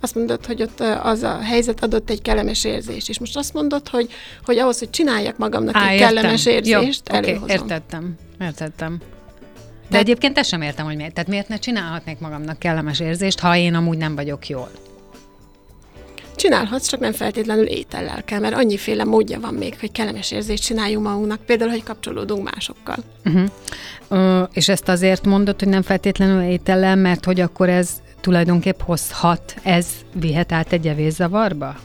Azt 0.00 0.14
mondod, 0.14 0.46
hogy 0.46 0.62
ott 0.62 0.80
az 1.02 1.22
a 1.22 1.38
helyzet 1.38 1.82
adott 1.82 2.10
egy 2.10 2.22
kellemes 2.22 2.64
érzést, 2.64 3.08
és 3.08 3.18
most 3.18 3.36
azt 3.36 3.54
mondod, 3.54 3.88
hogy, 3.88 4.08
hogy 4.44 4.58
ahhoz, 4.58 4.78
hogy 4.78 4.90
csináljak 4.90 5.38
magamnak 5.38 5.74
Á, 5.76 5.88
egy 5.88 5.94
értem. 5.94 6.14
kellemes 6.14 6.46
érzést, 6.46 7.08
jó, 7.08 7.14
előhozom. 7.16 7.42
Okay, 7.42 7.56
értettem, 7.56 8.14
értettem. 8.40 8.98
De 8.98 9.90
Tehát, 9.90 10.06
egyébként 10.06 10.38
ezt 10.38 10.48
sem 10.48 10.62
értem, 10.62 10.84
hogy 10.84 10.96
miért. 10.96 11.14
Tehát 11.14 11.30
miért 11.30 11.48
ne 11.48 11.56
csinálhatnék 11.56 12.18
magamnak 12.18 12.58
kellemes 12.58 13.00
érzést, 13.00 13.40
ha 13.40 13.56
én 13.56 13.74
amúgy 13.74 13.98
nem 13.98 14.14
vagyok 14.14 14.48
jól? 14.48 14.70
Csinálhatsz, 16.36 16.88
csak 16.88 17.00
nem 17.00 17.12
feltétlenül 17.12 17.66
étellel 17.66 18.24
kell, 18.24 18.38
mert 18.40 18.54
annyiféle 18.54 19.04
módja 19.04 19.40
van 19.40 19.54
még, 19.54 19.76
hogy 19.80 19.92
kellemes 19.92 20.30
érzést 20.30 20.62
csináljunk 20.62 21.06
magunknak, 21.06 21.40
például, 21.46 21.70
hogy 21.70 21.82
kapcsolódunk 21.82 22.50
másokkal. 22.52 22.96
Uh-huh. 23.24 23.50
Uh, 24.08 24.48
és 24.52 24.68
ezt 24.68 24.88
azért 24.88 25.24
mondod, 25.24 25.58
hogy 25.58 25.68
nem 25.68 25.82
feltétlenül 25.82 26.42
étellel, 26.42 26.96
mert 26.96 27.24
hogy 27.24 27.40
akkor 27.40 27.68
ez 27.68 27.90
tulajdonképp 28.20 28.80
hozhat, 28.80 29.54
ez 29.62 29.86
vihet 30.12 30.52
át 30.52 30.72
egy 30.72 30.86
evészavarba? 30.86 31.76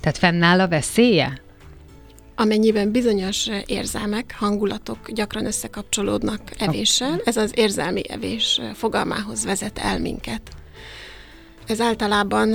Tehát 0.00 0.18
fennáll 0.18 0.60
a 0.60 0.68
veszélye? 0.68 1.40
Amennyiben 2.36 2.90
bizonyos 2.90 3.48
érzelmek, 3.66 4.34
hangulatok 4.38 5.10
gyakran 5.10 5.46
összekapcsolódnak 5.46 6.40
evéssel, 6.58 7.20
ez 7.24 7.36
az 7.36 7.50
érzelmi 7.54 8.02
evés 8.08 8.60
fogalmához 8.74 9.44
vezet 9.44 9.78
el 9.78 9.98
minket. 9.98 10.42
Ez 11.66 11.80
általában 11.80 12.48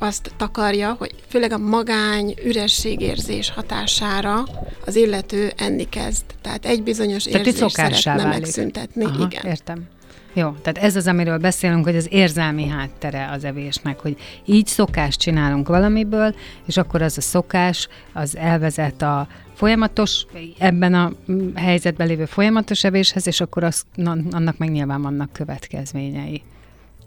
azt 0.00 0.32
takarja, 0.36 0.94
hogy 0.98 1.14
főleg 1.28 1.52
a 1.52 1.58
magány, 1.58 2.34
ürességérzés 2.44 3.50
hatására 3.50 4.44
az 4.86 4.96
illető 4.96 5.52
enni 5.56 5.88
kezd. 5.88 6.24
Tehát 6.40 6.64
egy 6.64 6.82
bizonyos 6.82 7.22
tehát 7.24 7.46
érzést 7.46 7.74
szeretne 7.74 8.16
válik. 8.16 8.40
megszüntetni. 8.40 9.04
Aha, 9.04 9.28
igen. 9.30 9.46
Értem. 9.46 9.88
Jó, 10.32 10.50
tehát 10.62 10.78
ez 10.78 10.96
az, 10.96 11.06
amiről 11.06 11.38
beszélünk, 11.38 11.84
hogy 11.84 11.96
az 11.96 12.06
érzelmi 12.10 12.66
háttere 12.68 13.30
az 13.32 13.44
evésnek, 13.44 14.00
hogy 14.00 14.16
így 14.44 14.66
szokást 14.66 15.20
csinálunk 15.20 15.68
valamiből, 15.68 16.34
és 16.66 16.76
akkor 16.76 17.02
az 17.02 17.18
a 17.18 17.20
szokás, 17.20 17.88
az 18.12 18.36
elvezet 18.36 19.02
a 19.02 19.28
folyamatos, 19.54 20.26
ebben 20.58 20.94
a 20.94 21.12
helyzetben 21.54 22.06
lévő 22.06 22.24
folyamatos 22.24 22.84
evéshez, 22.84 23.26
és 23.26 23.40
akkor 23.40 23.64
az, 23.64 23.82
annak 24.30 24.58
meg 24.58 24.70
nyilván 24.70 25.02
vannak 25.02 25.32
következményei. 25.32 26.42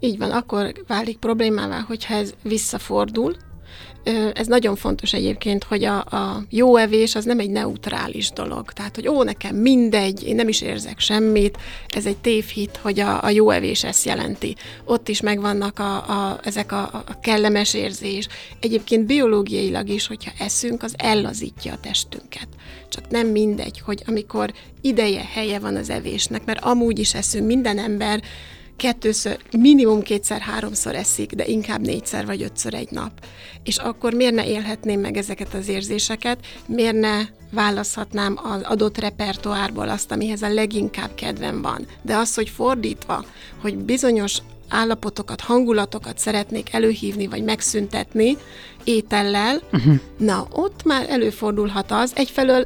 Így 0.04 0.18
van, 0.18 0.30
akkor 0.30 0.72
válik 0.86 1.18
problémává, 1.18 1.80
hogyha 1.80 2.14
ez 2.14 2.34
visszafordul. 2.42 3.36
Ez 4.34 4.46
nagyon 4.46 4.76
fontos 4.76 5.12
egyébként, 5.12 5.64
hogy 5.64 5.84
a, 5.84 5.98
a 5.98 6.44
jó 6.50 6.76
evés 6.76 7.14
az 7.14 7.24
nem 7.24 7.38
egy 7.38 7.50
neutrális 7.50 8.30
dolog. 8.30 8.72
Tehát, 8.72 8.94
hogy 8.94 9.08
ó, 9.08 9.22
nekem 9.22 9.56
mindegy, 9.56 10.26
én 10.26 10.34
nem 10.34 10.48
is 10.48 10.60
érzek 10.60 11.00
semmit, 11.00 11.58
ez 11.88 12.06
egy 12.06 12.16
tévhit, 12.16 12.76
hogy 12.76 13.00
a, 13.00 13.22
a 13.22 13.30
jó 13.30 13.50
evés 13.50 13.84
ezt 13.84 14.04
jelenti. 14.04 14.56
Ott 14.84 15.08
is 15.08 15.20
megvannak 15.20 15.78
a, 15.78 15.96
a, 15.96 16.40
ezek 16.42 16.72
a, 16.72 16.82
a 16.82 17.20
kellemes 17.22 17.74
érzés. 17.74 18.28
Egyébként 18.60 19.06
biológiailag 19.06 19.88
is, 19.88 20.06
hogyha 20.06 20.32
eszünk, 20.38 20.82
az 20.82 20.94
ellazítja 20.96 21.72
a 21.72 21.80
testünket. 21.80 22.48
Csak 22.88 23.10
nem 23.10 23.26
mindegy, 23.26 23.80
hogy 23.80 24.02
amikor 24.06 24.52
ideje, 24.80 25.28
helye 25.32 25.58
van 25.58 25.76
az 25.76 25.90
evésnek, 25.90 26.44
mert 26.44 26.64
amúgy 26.64 26.98
is 26.98 27.14
eszünk, 27.14 27.46
minden 27.46 27.78
ember 27.78 28.22
kettőször, 28.76 29.38
minimum 29.58 30.02
kétszer, 30.02 30.40
háromszor 30.40 30.94
eszik, 30.94 31.32
de 31.32 31.46
inkább 31.46 31.80
négyszer 31.80 32.26
vagy 32.26 32.42
ötször 32.42 32.74
egy 32.74 32.90
nap. 32.90 33.12
És 33.64 33.76
akkor 33.76 34.12
miért 34.12 34.34
ne 34.34 34.46
élhetném 34.46 35.00
meg 35.00 35.16
ezeket 35.16 35.54
az 35.54 35.68
érzéseket, 35.68 36.38
miért 36.66 37.00
ne 37.00 37.20
választhatnám 37.50 38.38
az 38.42 38.62
adott 38.62 38.98
repertoárból 38.98 39.88
azt, 39.88 40.10
amihez 40.10 40.42
a 40.42 40.52
leginkább 40.52 41.14
kedvem 41.14 41.62
van. 41.62 41.86
De 42.02 42.16
az, 42.16 42.34
hogy 42.34 42.48
fordítva, 42.48 43.24
hogy 43.60 43.76
bizonyos 43.76 44.38
állapotokat, 44.68 45.40
hangulatokat 45.40 46.18
szeretnék 46.18 46.72
előhívni, 46.72 47.26
vagy 47.26 47.42
megszüntetni 47.42 48.36
étellel, 48.84 49.62
uh-huh. 49.72 49.94
na, 50.18 50.46
ott 50.52 50.84
már 50.84 51.10
előfordulhat 51.10 51.90
az, 51.90 52.12
egyfelől 52.14 52.64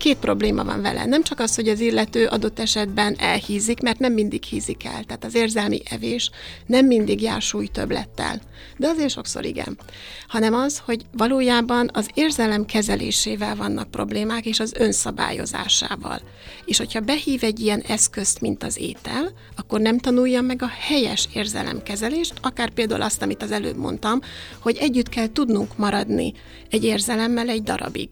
két 0.00 0.16
probléma 0.16 0.64
van 0.64 0.82
vele. 0.82 1.04
Nem 1.04 1.22
csak 1.22 1.40
az, 1.40 1.54
hogy 1.54 1.68
az 1.68 1.80
illető 1.80 2.26
adott 2.26 2.58
esetben 2.58 3.16
elhízik, 3.18 3.80
mert 3.80 3.98
nem 3.98 4.12
mindig 4.12 4.42
hízik 4.42 4.84
el. 4.84 5.04
Tehát 5.04 5.24
az 5.24 5.34
érzelmi 5.34 5.80
evés 5.90 6.30
nem 6.66 6.86
mindig 6.86 7.22
jár 7.22 7.42
súlytöblettel. 7.42 8.40
De 8.76 8.88
azért 8.88 9.10
sokszor 9.10 9.44
igen. 9.44 9.78
Hanem 10.28 10.54
az, 10.54 10.82
hogy 10.84 11.04
valójában 11.12 11.90
az 11.92 12.08
érzelem 12.14 12.64
kezelésével 12.64 13.56
vannak 13.56 13.90
problémák, 13.90 14.46
és 14.46 14.60
az 14.60 14.72
önszabályozásával. 14.78 16.20
És 16.64 16.78
hogyha 16.78 17.00
behív 17.00 17.44
egy 17.44 17.60
ilyen 17.60 17.80
eszközt, 17.80 18.40
mint 18.40 18.62
az 18.62 18.78
étel, 18.78 19.32
akkor 19.56 19.80
nem 19.80 19.98
tanulja 19.98 20.40
meg 20.40 20.62
a 20.62 20.70
helyes 20.88 21.28
érzelemkezelést, 21.34 22.32
akár 22.40 22.70
például 22.70 23.02
azt, 23.02 23.22
amit 23.22 23.42
az 23.42 23.50
előbb 23.50 23.76
mondtam, 23.76 24.20
hogy 24.58 24.76
együtt 24.76 25.08
kell 25.08 25.32
tudnunk 25.32 25.76
maradni 25.76 26.32
egy 26.70 26.84
érzelemmel 26.84 27.48
egy 27.48 27.62
darabig 27.62 28.08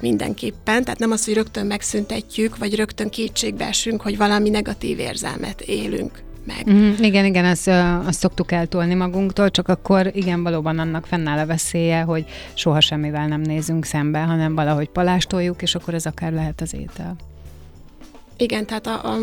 mindenképpen, 0.00 0.84
tehát 0.84 0.98
nem 0.98 1.10
az, 1.10 1.24
hogy 1.24 1.34
rögtön 1.34 1.66
megszüntetjük, 1.66 2.58
vagy 2.58 2.74
rögtön 2.74 3.08
kétségbe 3.08 3.66
esünk, 3.66 4.00
hogy 4.00 4.16
valami 4.16 4.48
negatív 4.48 4.98
érzelmet 4.98 5.60
élünk 5.60 6.22
meg. 6.48 6.70
Mm, 6.70 6.92
igen, 7.00 7.24
igen, 7.24 7.44
azt, 7.44 7.68
azt 8.06 8.18
szoktuk 8.18 8.52
eltolni 8.52 8.94
magunktól, 8.94 9.50
csak 9.50 9.68
akkor 9.68 10.10
igen, 10.14 10.42
valóban 10.42 10.78
annak 10.78 11.06
fennáll 11.06 11.38
a 11.38 11.46
veszélye, 11.46 12.00
hogy 12.00 12.24
soha 12.54 12.80
semmivel 12.80 13.26
nem 13.26 13.40
nézünk 13.40 13.84
szembe, 13.84 14.18
hanem 14.18 14.54
valahogy 14.54 14.88
palástoljuk, 14.88 15.62
és 15.62 15.74
akkor 15.74 15.94
ez 15.94 16.06
akár 16.06 16.32
lehet 16.32 16.60
az 16.60 16.74
étel. 16.74 17.16
Igen, 18.36 18.66
tehát 18.66 18.86
a, 18.86 19.00
a, 19.04 19.16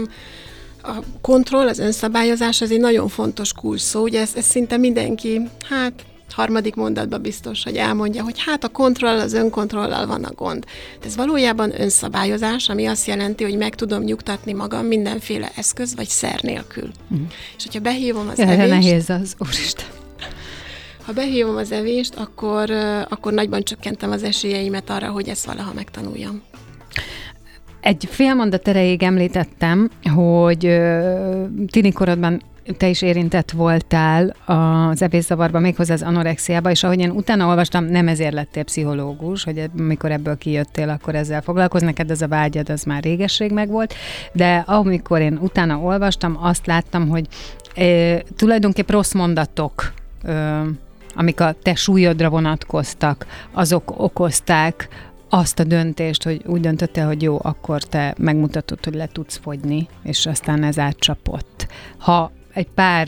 a 0.81 1.03
kontroll, 1.21 1.67
az 1.67 1.79
önszabályozás 1.79 2.61
az 2.61 2.71
egy 2.71 2.79
nagyon 2.79 3.07
fontos 3.07 3.53
kulszó, 3.53 4.01
ugye 4.01 4.21
ez, 4.21 4.31
ez 4.35 4.45
szinte 4.45 4.77
mindenki, 4.77 5.41
hát 5.69 6.05
harmadik 6.35 6.75
mondatban 6.75 7.21
biztos, 7.21 7.63
hogy 7.63 7.75
elmondja, 7.75 8.23
hogy 8.23 8.43
hát 8.45 8.63
a 8.63 8.67
kontroll, 8.67 9.19
az 9.19 9.33
önkontrollal 9.33 10.05
van 10.05 10.23
a 10.23 10.33
gond. 10.33 10.65
De 10.99 11.05
ez 11.05 11.15
valójában 11.15 11.81
önszabályozás, 11.81 12.69
ami 12.69 12.85
azt 12.85 13.07
jelenti, 13.07 13.43
hogy 13.43 13.57
meg 13.57 13.75
tudom 13.75 14.03
nyugtatni 14.03 14.53
magam 14.53 14.85
mindenféle 14.85 15.51
eszköz 15.55 15.95
vagy 15.95 16.07
szer 16.07 16.39
nélkül. 16.41 16.89
Uh-huh. 17.11 17.27
És 17.57 17.63
hogyha 17.63 17.79
behívom 17.79 18.27
az 18.27 18.37
ja, 18.37 18.47
evést... 18.47 18.69
nehéz 18.69 19.09
az, 19.09 19.35
úristen. 19.39 19.85
Ha 21.05 21.13
behívom 21.13 21.55
az 21.55 21.71
evést, 21.71 22.15
akkor, 22.15 22.71
akkor 23.09 23.33
nagyban 23.33 23.63
csökkentem 23.63 24.11
az 24.11 24.23
esélyeimet 24.23 24.89
arra, 24.89 25.09
hogy 25.09 25.27
ezt 25.27 25.45
valaha 25.45 25.73
megtanuljam. 25.73 26.41
Egy 27.81 28.07
fél 28.09 28.33
mondat 28.33 28.67
erejéig 28.67 29.03
említettem, 29.03 29.89
hogy 30.15 30.65
uh, 30.65 31.45
tini 31.67 31.91
korodban 31.91 32.41
te 32.77 32.87
is 32.87 33.01
érintett 33.01 33.51
voltál 33.51 34.35
az 34.45 35.01
ebédzavarban, 35.01 35.61
méghozzá 35.61 35.93
az 35.93 36.01
anorexiába, 36.01 36.69
és 36.69 36.83
ahogy 36.83 36.99
én 36.99 37.09
utána 37.09 37.47
olvastam, 37.47 37.85
nem 37.85 38.07
ezért 38.07 38.33
lettél 38.33 38.63
pszichológus, 38.63 39.43
hogy 39.43 39.69
mikor 39.73 40.11
ebből 40.11 40.37
kijöttél, 40.37 40.89
akkor 40.89 41.15
ezzel 41.15 41.41
foglalkozni, 41.41 41.87
neked 41.87 42.11
ez 42.11 42.21
a 42.21 42.27
vágyad, 42.27 42.69
az 42.69 42.83
már 42.83 43.03
régesség 43.03 43.51
megvolt, 43.51 43.93
de 44.31 44.63
amikor 44.67 45.21
én 45.21 45.37
utána 45.41 45.77
olvastam, 45.77 46.37
azt 46.41 46.65
láttam, 46.65 47.09
hogy 47.09 47.27
e, 47.75 48.21
tulajdonképp 48.35 48.89
rossz 48.89 49.13
mondatok, 49.13 49.93
e, 50.23 50.61
amik 51.15 51.39
a 51.39 51.55
te 51.63 51.75
súlyodra 51.75 52.29
vonatkoztak, 52.29 53.25
azok 53.51 53.93
okozták 54.01 54.87
azt 55.29 55.59
a 55.59 55.63
döntést, 55.63 56.23
hogy 56.23 56.41
úgy 56.45 56.61
döntöttél, 56.61 57.05
hogy 57.05 57.21
jó, 57.21 57.39
akkor 57.41 57.83
te 57.83 58.15
megmutatod, 58.17 58.83
hogy 58.83 58.95
le 58.95 59.07
tudsz 59.11 59.39
fogyni, 59.41 59.87
és 60.03 60.25
aztán 60.25 60.63
ez 60.63 60.79
átcsapott. 60.79 61.67
Ha 61.97 62.31
egy 62.55 62.67
pár 62.73 63.07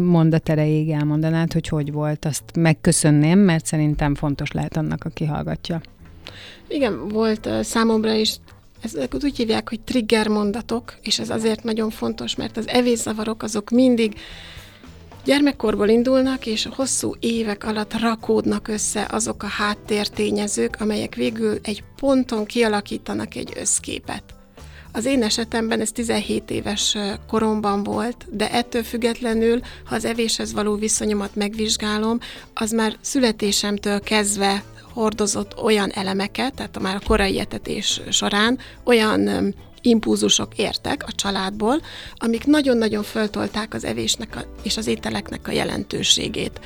mondat 0.00 0.48
erejéig 0.48 0.90
elmondanád, 0.90 1.52
hogy 1.52 1.68
hogy 1.68 1.92
volt, 1.92 2.24
azt 2.24 2.42
megköszönném, 2.56 3.38
mert 3.38 3.66
szerintem 3.66 4.14
fontos 4.14 4.50
lehet 4.52 4.76
annak, 4.76 5.04
aki 5.04 5.24
hallgatja. 5.24 5.80
Igen, 6.68 7.08
volt 7.08 7.48
számomra 7.62 8.12
is 8.12 8.36
ezek 8.82 9.14
úgy 9.22 9.36
hívják, 9.36 9.68
hogy 9.68 9.80
trigger 9.80 10.28
mondatok, 10.28 10.94
és 11.02 11.18
ez 11.18 11.30
azért 11.30 11.62
nagyon 11.62 11.90
fontos, 11.90 12.36
mert 12.36 12.56
az 12.56 12.68
evészavarok 12.68 13.42
azok 13.42 13.70
mindig 13.70 14.14
gyermekkorból 15.24 15.88
indulnak, 15.88 16.46
és 16.46 16.68
hosszú 16.70 17.14
évek 17.20 17.64
alatt 17.64 18.00
rakódnak 18.00 18.68
össze 18.68 19.06
azok 19.10 19.42
a 19.42 19.46
háttértényezők, 19.46 20.76
amelyek 20.80 21.14
végül 21.14 21.58
egy 21.62 21.82
ponton 21.96 22.44
kialakítanak 22.44 23.34
egy 23.34 23.52
összképet. 23.56 24.33
Az 24.96 25.04
én 25.04 25.22
esetemben 25.22 25.80
ez 25.80 25.92
17 25.92 26.50
éves 26.50 26.96
koromban 27.28 27.82
volt, 27.82 28.26
de 28.30 28.50
ettől 28.50 28.82
függetlenül, 28.82 29.60
ha 29.84 29.94
az 29.94 30.04
evéshez 30.04 30.52
való 30.52 30.74
viszonyomat 30.74 31.34
megvizsgálom, 31.34 32.18
az 32.54 32.70
már 32.70 32.96
születésemtől 33.00 34.00
kezdve 34.00 34.64
hordozott 34.92 35.62
olyan 35.62 35.90
elemeket, 35.90 36.54
tehát 36.54 36.80
már 36.80 36.96
a 36.96 37.06
korai 37.06 37.38
etetés 37.38 38.00
során 38.10 38.58
olyan 38.84 39.54
impulzusok 39.80 40.56
értek 40.56 41.04
a 41.06 41.12
családból, 41.12 41.80
amik 42.14 42.44
nagyon-nagyon 42.44 43.02
föltolták 43.02 43.74
az 43.74 43.84
evésnek 43.84 44.36
a, 44.36 44.44
és 44.62 44.76
az 44.76 44.86
ételeknek 44.86 45.48
a 45.48 45.52
jelentőségét 45.52 46.60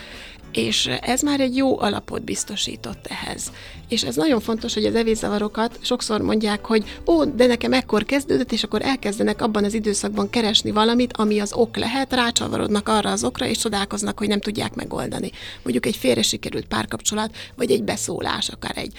és 0.53 0.87
ez 0.87 1.23
már 1.23 1.41
egy 1.41 1.57
jó 1.57 1.81
alapot 1.81 2.25
biztosított 2.25 3.07
ehhez. 3.07 3.53
És 3.89 4.03
ez 4.03 4.17
nagyon 4.17 4.41
fontos, 4.41 4.75
hogy 4.75 4.85
az 4.85 4.95
evészavarokat 4.95 5.79
sokszor 5.83 6.21
mondják, 6.21 6.65
hogy 6.65 7.01
ó, 7.07 7.25
de 7.25 7.47
nekem 7.47 7.73
ekkor 7.73 8.05
kezdődött, 8.05 8.53
és 8.53 8.63
akkor 8.63 8.83
elkezdenek 8.83 9.43
abban 9.43 9.65
az 9.65 9.75
időszakban 9.75 10.31
keresni 10.31 10.71
valamit, 10.71 11.17
ami 11.17 11.39
az 11.39 11.53
ok 11.53 11.77
lehet, 11.77 12.13
rácsavarodnak 12.13 12.89
arra 12.89 13.11
az 13.11 13.25
okra, 13.25 13.47
és 13.47 13.59
csodálkoznak, 13.59 14.19
hogy 14.19 14.29
nem 14.29 14.41
tudják 14.41 14.75
megoldani. 14.75 15.31
Mondjuk 15.63 15.87
egy 15.87 15.97
félre 15.97 16.23
sikerült 16.23 16.67
párkapcsolat, 16.67 17.37
vagy 17.57 17.71
egy 17.71 17.83
beszólás, 17.83 18.49
akár 18.49 18.77
egy 18.77 18.93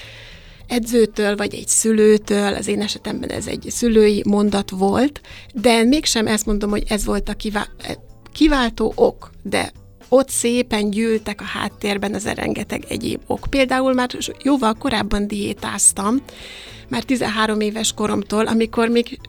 edzőtől, 0.67 1.35
vagy 1.35 1.53
egy 1.53 1.67
szülőtől, 1.67 2.53
az 2.53 2.67
én 2.67 2.81
esetemben 2.81 3.29
ez 3.29 3.47
egy 3.47 3.65
szülői 3.69 4.23
mondat 4.27 4.69
volt, 4.69 5.21
de 5.53 5.83
mégsem 5.83 6.27
ezt 6.27 6.45
mondom, 6.45 6.69
hogy 6.69 6.83
ez 6.87 7.05
volt 7.05 7.29
a 7.29 7.35
kiváltó 8.31 8.93
ok, 8.95 9.31
de 9.43 9.71
ott 10.09 10.29
szépen 10.29 10.89
gyűltek 10.89 11.41
a 11.41 11.45
háttérben 11.59 12.13
az 12.13 12.27
rengeteg 12.27 12.83
egyéb 12.87 13.21
ok. 13.27 13.47
Például 13.49 13.93
már 13.93 14.09
jóval 14.43 14.73
korábban 14.73 15.27
diétáztam, 15.27 16.21
már 16.87 17.03
13 17.03 17.59
éves 17.59 17.93
koromtól, 17.93 18.47
amikor 18.47 18.87
még 18.87 19.19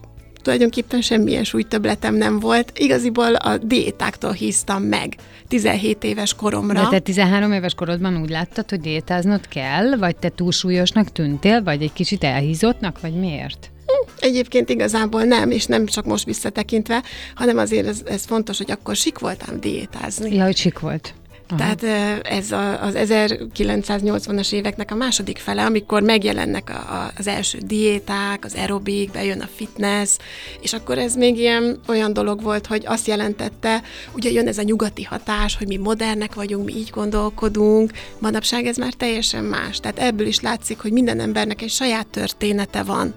tulajdonképpen 0.41 1.01
semmilyen 1.01 1.43
súlytöbletem 1.43 2.15
nem 2.15 2.39
volt. 2.39 2.79
Igaziból 2.79 3.35
a 3.35 3.57
diétáktól 3.57 4.31
híztam 4.31 4.83
meg 4.83 5.15
17 5.47 6.03
éves 6.03 6.33
koromra. 6.33 6.81
De 6.81 6.87
te 6.89 6.99
13 6.99 7.51
éves 7.51 7.73
korodban 7.73 8.21
úgy 8.21 8.29
láttad, 8.29 8.69
hogy 8.69 8.79
diétáznod 8.79 9.47
kell, 9.47 9.97
vagy 9.97 10.15
te 10.15 10.29
túlsúlyosnak 10.29 11.11
tűntél, 11.11 11.63
vagy 11.63 11.81
egy 11.81 11.93
kicsit 11.93 12.23
elhízottnak, 12.23 13.01
vagy 13.01 13.13
miért? 13.13 13.71
Egyébként 14.19 14.69
igazából 14.69 15.23
nem, 15.23 15.51
és 15.51 15.65
nem 15.65 15.85
csak 15.85 16.05
most 16.05 16.25
visszatekintve, 16.25 17.03
hanem 17.35 17.57
azért 17.57 17.87
ez, 17.87 18.01
ez 18.05 18.25
fontos, 18.25 18.57
hogy 18.57 18.71
akkor 18.71 18.95
sik 18.95 19.19
voltam 19.19 19.59
diétázni. 19.59 20.35
Ja, 20.35 20.43
hogy 20.43 20.57
sik 20.57 20.79
volt. 20.79 21.13
Aha. 21.51 21.57
Tehát 21.57 21.83
ez 22.25 22.51
az 22.81 22.93
1980-as 22.95 24.53
éveknek 24.53 24.91
a 24.91 24.95
második 24.95 25.37
fele, 25.37 25.65
amikor 25.65 26.01
megjelennek 26.01 26.69
a, 26.69 26.73
a, 26.73 27.11
az 27.17 27.27
első 27.27 27.57
diéták, 27.57 28.45
az 28.45 28.55
aerobik, 28.55 29.11
bejön 29.11 29.39
a 29.39 29.49
fitness, 29.55 30.17
és 30.61 30.73
akkor 30.73 30.97
ez 30.97 31.15
még 31.15 31.37
ilyen 31.37 31.79
olyan 31.87 32.13
dolog 32.13 32.41
volt, 32.41 32.67
hogy 32.67 32.83
azt 32.85 33.07
jelentette, 33.07 33.81
ugye 34.15 34.31
jön 34.31 34.47
ez 34.47 34.57
a 34.57 34.63
nyugati 34.63 35.03
hatás, 35.03 35.57
hogy 35.57 35.67
mi 35.67 35.77
modernek 35.77 36.33
vagyunk, 36.33 36.65
mi 36.65 36.75
így 36.75 36.89
gondolkodunk, 36.89 37.91
manapság 38.19 38.65
ez 38.65 38.77
már 38.77 38.93
teljesen 38.93 39.43
más. 39.43 39.79
Tehát 39.79 39.99
ebből 39.99 40.27
is 40.27 40.39
látszik, 40.39 40.79
hogy 40.79 40.91
minden 40.91 41.19
embernek 41.19 41.61
egy 41.61 41.69
saját 41.69 42.07
története 42.07 42.83
van. 42.83 43.13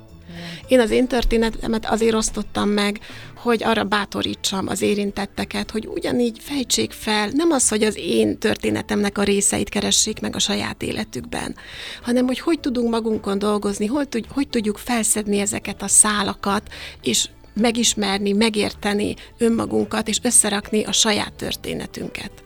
Én 0.69 0.81
az 0.81 0.91
én 0.91 1.07
történetemet 1.07 1.87
azért 1.87 2.15
osztottam 2.15 2.69
meg, 2.69 3.01
hogy 3.37 3.63
arra 3.63 3.85
bátorítsam 3.85 4.69
az 4.69 4.83
érintetteket, 4.83 5.71
hogy 5.71 5.87
ugyanígy 5.87 6.39
fejtsék 6.41 6.93
fel, 6.93 7.29
nem 7.33 7.51
az, 7.51 7.69
hogy 7.69 7.83
az 7.83 7.97
én 7.97 8.39
történetemnek 8.39 9.19
a 9.19 9.23
részeit 9.23 9.69
keressék 9.69 10.21
meg 10.21 10.35
a 10.37 10.39
saját 10.39 10.83
életükben, 10.83 11.57
hanem 12.03 12.27
hogy 12.27 12.39
hogy 12.39 12.61
tudunk 12.61 12.91
magunkon 12.91 13.39
dolgozni, 13.39 13.87
hogy, 13.87 14.09
tud, 14.09 14.27
hogy 14.29 14.49
tudjuk 14.49 14.79
felszedni 14.79 15.39
ezeket 15.39 15.83
a 15.83 15.89
szálakat, 15.89 16.69
és 17.03 17.29
megismerni, 17.55 18.33
megérteni 18.33 19.15
önmagunkat, 19.39 20.09
és 20.09 20.19
összerakni 20.23 20.85
a 20.85 20.93
saját 20.93 21.33
történetünket. 21.33 22.44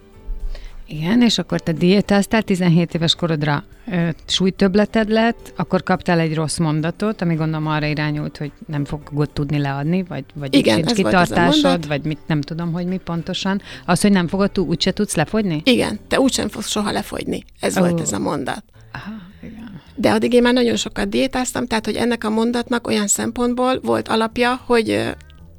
Igen, 0.90 1.22
és 1.22 1.38
akkor 1.38 1.60
te 1.60 1.72
diétáztál, 1.72 2.42
17 2.42 2.94
éves 2.94 3.14
korodra 3.14 3.64
ö, 3.92 4.08
súlytöbleted 4.26 5.08
lett, 5.08 5.52
akkor 5.56 5.82
kaptál 5.82 6.18
egy 6.18 6.34
rossz 6.34 6.58
mondatot, 6.58 7.22
ami 7.22 7.34
gondolom 7.34 7.66
arra 7.66 7.86
irányult, 7.86 8.36
hogy 8.36 8.52
nem 8.66 8.84
fogod 8.84 9.30
tudni 9.30 9.58
leadni, 9.58 10.02
vagy, 10.02 10.24
vagy 10.34 10.54
Igen, 10.54 10.76
sincs 10.76 10.92
kitartásod, 10.92 11.86
vagy 11.86 12.02
mit, 12.02 12.18
nem 12.26 12.40
tudom, 12.40 12.72
hogy 12.72 12.86
mi 12.86 12.96
pontosan. 12.96 13.62
Az, 13.86 14.00
hogy 14.00 14.12
nem 14.12 14.28
fogod, 14.28 14.58
úgyse 14.58 14.90
tudsz 14.90 15.14
lefogyni? 15.14 15.60
Igen, 15.64 15.98
te 16.08 16.20
úgysem 16.20 16.48
fogsz 16.48 16.70
soha 16.70 16.90
lefogyni. 16.92 17.44
Ez 17.60 17.76
oh. 17.76 17.88
volt 17.88 18.00
ez 18.00 18.12
a 18.12 18.18
mondat. 18.18 18.64
Aha, 18.92 19.14
igen. 19.42 19.80
De 19.94 20.10
addig 20.10 20.32
én 20.32 20.42
már 20.42 20.52
nagyon 20.52 20.76
sokat 20.76 21.08
diétáztam, 21.08 21.66
tehát 21.66 21.84
hogy 21.84 21.96
ennek 21.96 22.24
a 22.24 22.30
mondatnak 22.30 22.86
olyan 22.86 23.06
szempontból 23.06 23.80
volt 23.80 24.08
alapja, 24.08 24.60
hogy 24.66 25.14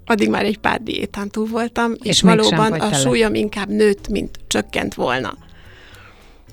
addig 0.09 0.29
már 0.29 0.45
egy 0.45 0.57
pár 0.57 0.81
diétán 0.81 1.29
túl 1.29 1.47
voltam, 1.47 1.91
és, 1.91 1.99
és 2.09 2.21
valóban 2.21 2.71
a 2.73 2.93
súlyom 2.93 3.33
inkább 3.33 3.69
nőtt, 3.69 4.07
mint 4.07 4.39
csökkent 4.47 4.93
volna. 4.93 5.37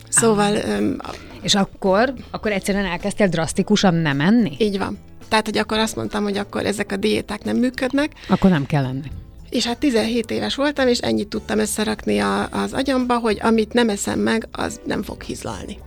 Szóval 0.09 0.55
öm, 0.55 0.97
És 1.43 1.55
akkor, 1.55 2.15
akkor 2.31 2.53
egyszerűen 2.53 2.85
elkezdtél 2.85 3.29
drasztikusan 3.29 3.95
nem 3.95 4.21
enni? 4.21 4.57
így 4.59 4.79
van. 4.79 4.99
Tehát, 5.29 5.45
hogy 5.47 5.59
akkor 5.59 5.79
azt 5.79 5.97
mondtam, 5.97 6.23
hogy 6.23 6.37
akkor 6.37 6.67
ezek 6.67 6.93
a 6.93 6.97
diéták 6.97 7.45
nem 7.45 7.57
működnek, 7.57 8.13
Akkor 8.29 8.51
nem 8.51 8.67
kell 8.67 8.85
enni. 8.85 9.11
és 9.51 9.67
hát 9.67 9.79
17 9.79 10.31
éves 10.31 10.55
voltam, 10.55 10.89
és 10.89 10.99
ennyit 10.99 11.29
tudtam 11.29 11.59
összerakni 11.59 12.19
a, 12.19 12.49
az 12.49 12.73
agyamba, 12.73 13.19
hogy 13.19 13.39
amit 13.43 13.73
nem 13.73 13.89
eszem 13.89 14.19
meg, 14.19 14.49
az 14.53 14.81
nem 14.85 15.03
fog 15.03 15.23
hizlalni. 15.23 15.79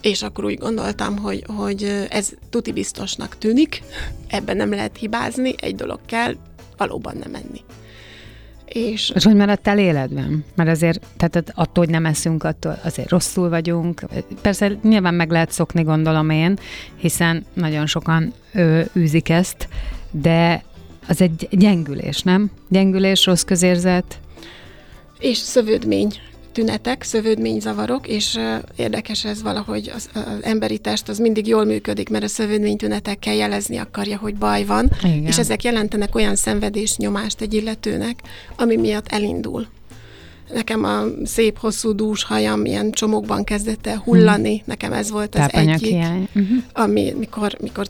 És 0.00 0.22
akkor 0.22 0.44
úgy 0.44 0.58
gondoltam, 0.58 1.18
hogy, 1.18 1.44
hogy 1.56 2.06
ez 2.10 2.30
tuti 2.50 2.72
biztosnak 2.72 3.38
tűnik, 3.38 3.82
ebben 4.28 4.56
nem 4.56 4.70
lehet 4.70 4.96
hibázni, 4.96 5.54
egy 5.60 5.74
dolog 5.74 6.00
kell, 6.06 6.34
valóban 6.76 7.16
nem 7.16 7.34
enni. 7.34 7.60
És 8.64 9.12
És 9.14 9.24
hogy 9.24 9.34
maradtál 9.34 9.78
életben? 9.78 10.44
Mert 10.54 10.70
azért, 10.70 11.06
tehát 11.16 11.52
attól, 11.54 11.84
hogy 11.84 11.92
nem 11.92 12.06
eszünk, 12.06 12.44
attól 12.44 12.78
azért 12.84 13.08
rosszul 13.08 13.48
vagyunk. 13.48 14.02
Persze 14.42 14.78
nyilván 14.82 15.14
meg 15.14 15.30
lehet 15.30 15.50
szokni, 15.50 15.82
gondolom 15.82 16.30
én, 16.30 16.58
hiszen 16.96 17.44
nagyon 17.54 17.86
sokan 17.86 18.32
ö, 18.54 18.80
űzik 18.96 19.28
ezt, 19.28 19.68
de 20.10 20.62
az 21.08 21.20
egy 21.20 21.48
gyengülés, 21.50 22.22
nem? 22.22 22.50
Gyengülés, 22.68 23.24
rossz 23.26 23.42
közérzet. 23.42 24.20
és 25.18 25.36
szövődmény 25.36 26.12
tünetek, 26.56 27.02
szövődményzavarok, 27.02 28.08
és 28.08 28.38
érdekes 28.76 29.24
ez 29.24 29.42
valahogy 29.42 29.90
az, 29.94 30.08
az 30.14 30.42
emberi 30.42 30.78
test 30.78 31.08
az 31.08 31.18
mindig 31.18 31.46
jól 31.46 31.64
működik, 31.64 32.08
mert 32.08 32.24
a 32.24 32.28
szövődmény 32.28 32.76
tünetekkel 32.76 33.34
jelezni 33.34 33.76
akarja, 33.76 34.18
hogy 34.18 34.36
baj 34.36 34.64
van, 34.64 34.90
Igen. 35.02 35.26
és 35.26 35.38
ezek 35.38 35.62
jelentenek 35.62 36.14
olyan 36.14 36.36
szenvedés 36.36 36.96
nyomást 36.96 37.40
egy 37.40 37.54
illetőnek, 37.54 38.22
ami 38.56 38.76
miatt 38.76 39.08
elindul. 39.08 39.66
Nekem 40.52 40.84
a 40.84 41.02
szép, 41.24 41.58
hosszú 41.58 41.92
dús 41.92 42.24
hajam 42.24 42.64
ilyen 42.64 42.90
csomókban 42.90 43.44
kezdett 43.44 43.86
el 43.86 44.02
hullani, 44.04 44.54
hmm. 44.56 44.64
nekem 44.64 44.92
ez 44.92 45.10
volt 45.10 45.34
az 45.34 45.48
egyik. 45.52 45.94
Uh-huh. 45.94 46.62
ami, 46.72 47.14
mikor, 47.18 47.56
mikor 47.60 47.86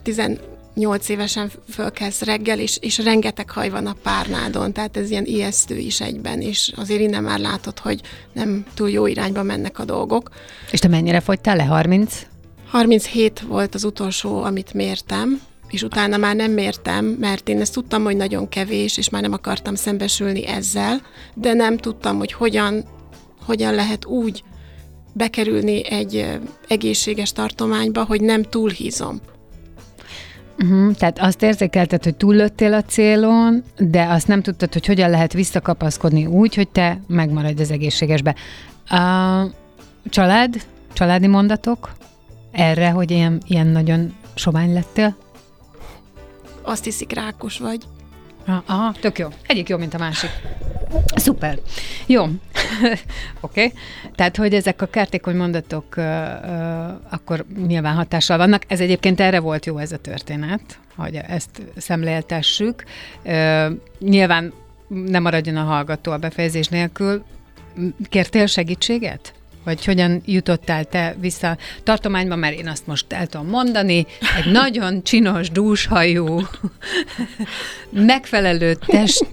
18 0.77 1.09
évesen 1.09 1.51
fölkelsz 1.69 2.21
reggel, 2.21 2.59
és, 2.59 2.77
és 2.81 2.97
rengeteg 2.97 3.49
haj 3.49 3.69
van 3.69 3.85
a 3.85 3.95
párnádon, 4.03 4.73
tehát 4.73 4.97
ez 4.97 5.09
ilyen 5.09 5.25
ijesztő 5.25 5.77
is 5.77 6.01
egyben, 6.01 6.41
és 6.41 6.71
azért 6.75 7.01
innen 7.01 7.23
már 7.23 7.39
látod, 7.39 7.79
hogy 7.79 8.01
nem 8.33 8.65
túl 8.73 8.89
jó 8.89 9.07
irányba 9.07 9.43
mennek 9.43 9.79
a 9.79 9.85
dolgok. 9.85 10.29
És 10.71 10.79
te 10.79 10.87
mennyire 10.87 11.19
fogytál 11.19 11.55
le? 11.55 11.63
30? 11.63 12.21
37 12.69 13.39
volt 13.39 13.75
az 13.75 13.83
utolsó, 13.83 14.43
amit 14.43 14.73
mértem, 14.73 15.41
és 15.69 15.83
utána 15.83 16.17
már 16.17 16.35
nem 16.35 16.51
mértem, 16.51 17.05
mert 17.05 17.49
én 17.49 17.61
ezt 17.61 17.73
tudtam, 17.73 18.03
hogy 18.03 18.15
nagyon 18.15 18.49
kevés, 18.49 18.97
és 18.97 19.09
már 19.09 19.21
nem 19.21 19.33
akartam 19.33 19.75
szembesülni 19.75 20.47
ezzel, 20.47 21.01
de 21.33 21.53
nem 21.53 21.77
tudtam, 21.77 22.17
hogy 22.17 22.31
hogyan, 22.31 22.83
hogyan 23.45 23.73
lehet 23.73 24.05
úgy 24.05 24.43
bekerülni 25.13 25.89
egy 25.89 26.39
egészséges 26.67 27.31
tartományba, 27.31 28.03
hogy 28.03 28.21
nem 28.21 28.43
túlhízom. 28.43 29.21
Uh-huh. 30.59 30.93
Tehát 30.93 31.19
azt 31.19 31.41
érzékelted, 31.41 32.03
hogy 32.03 32.15
túllöttél 32.15 32.73
a 32.73 32.81
célon, 32.81 33.63
de 33.77 34.03
azt 34.03 34.27
nem 34.27 34.41
tudtad, 34.41 34.73
hogy 34.73 34.85
hogyan 34.85 35.09
lehet 35.09 35.33
visszakapaszkodni 35.33 36.25
úgy, 36.25 36.55
hogy 36.55 36.67
te 36.67 36.99
megmaradj 37.07 37.61
az 37.61 37.71
egészségesbe. 37.71 38.35
A 38.89 39.43
család, 40.09 40.55
családi 40.93 41.27
mondatok 41.27 41.91
erre, 42.51 42.89
hogy 42.89 43.11
ilyen, 43.11 43.41
ilyen 43.47 43.67
nagyon 43.67 44.13
sovány 44.35 44.73
lettél? 44.73 45.15
Azt 46.61 46.83
hiszik, 46.83 47.13
rákos 47.13 47.57
vagy. 47.57 47.79
Ah, 48.47 48.61
Aha, 48.65 48.93
tök 48.99 49.19
jó. 49.19 49.27
Egyik 49.47 49.69
jó, 49.69 49.77
mint 49.77 49.93
a 49.93 49.97
másik. 49.97 50.29
Szuper. 51.15 51.59
Jó. 52.05 52.23
Oké. 52.23 52.35
okay. 53.41 53.73
Tehát, 54.15 54.37
hogy 54.37 54.53
ezek 54.53 54.81
a 54.81 54.85
kártékony 54.85 55.35
mondatok 55.35 55.85
uh, 55.97 56.03
uh, 56.03 56.89
akkor 57.09 57.45
nyilván 57.65 57.95
hatással 57.95 58.37
vannak. 58.37 58.63
Ez 58.67 58.79
egyébként 58.79 59.19
erre 59.19 59.39
volt 59.39 59.65
jó 59.65 59.77
ez 59.77 59.91
a 59.91 59.97
történet, 59.97 60.79
hogy 60.95 61.15
ezt 61.15 61.61
szemléltessük. 61.77 62.83
Uh, 63.23 63.65
nyilván 63.99 64.53
nem 64.87 65.21
maradjon 65.21 65.57
a 65.57 65.63
hallgató 65.63 66.11
a 66.11 66.17
befejezés 66.17 66.67
nélkül. 66.67 67.23
Kértél 68.09 68.45
segítséget? 68.45 69.33
Vagy 69.67 69.85
hogyan 69.85 70.21
jutottál 70.25 70.83
te 70.85 71.15
vissza 71.19 71.57
tartományba, 71.83 72.35
mert 72.35 72.59
én 72.59 72.67
azt 72.67 72.87
most 72.87 73.13
el 73.13 73.27
tudom 73.27 73.47
mondani, 73.47 74.05
egy 74.37 74.51
nagyon 74.51 75.03
csinos, 75.03 75.49
dúshajú, 75.49 76.41
megfelelő 77.91 78.73
test 78.73 79.25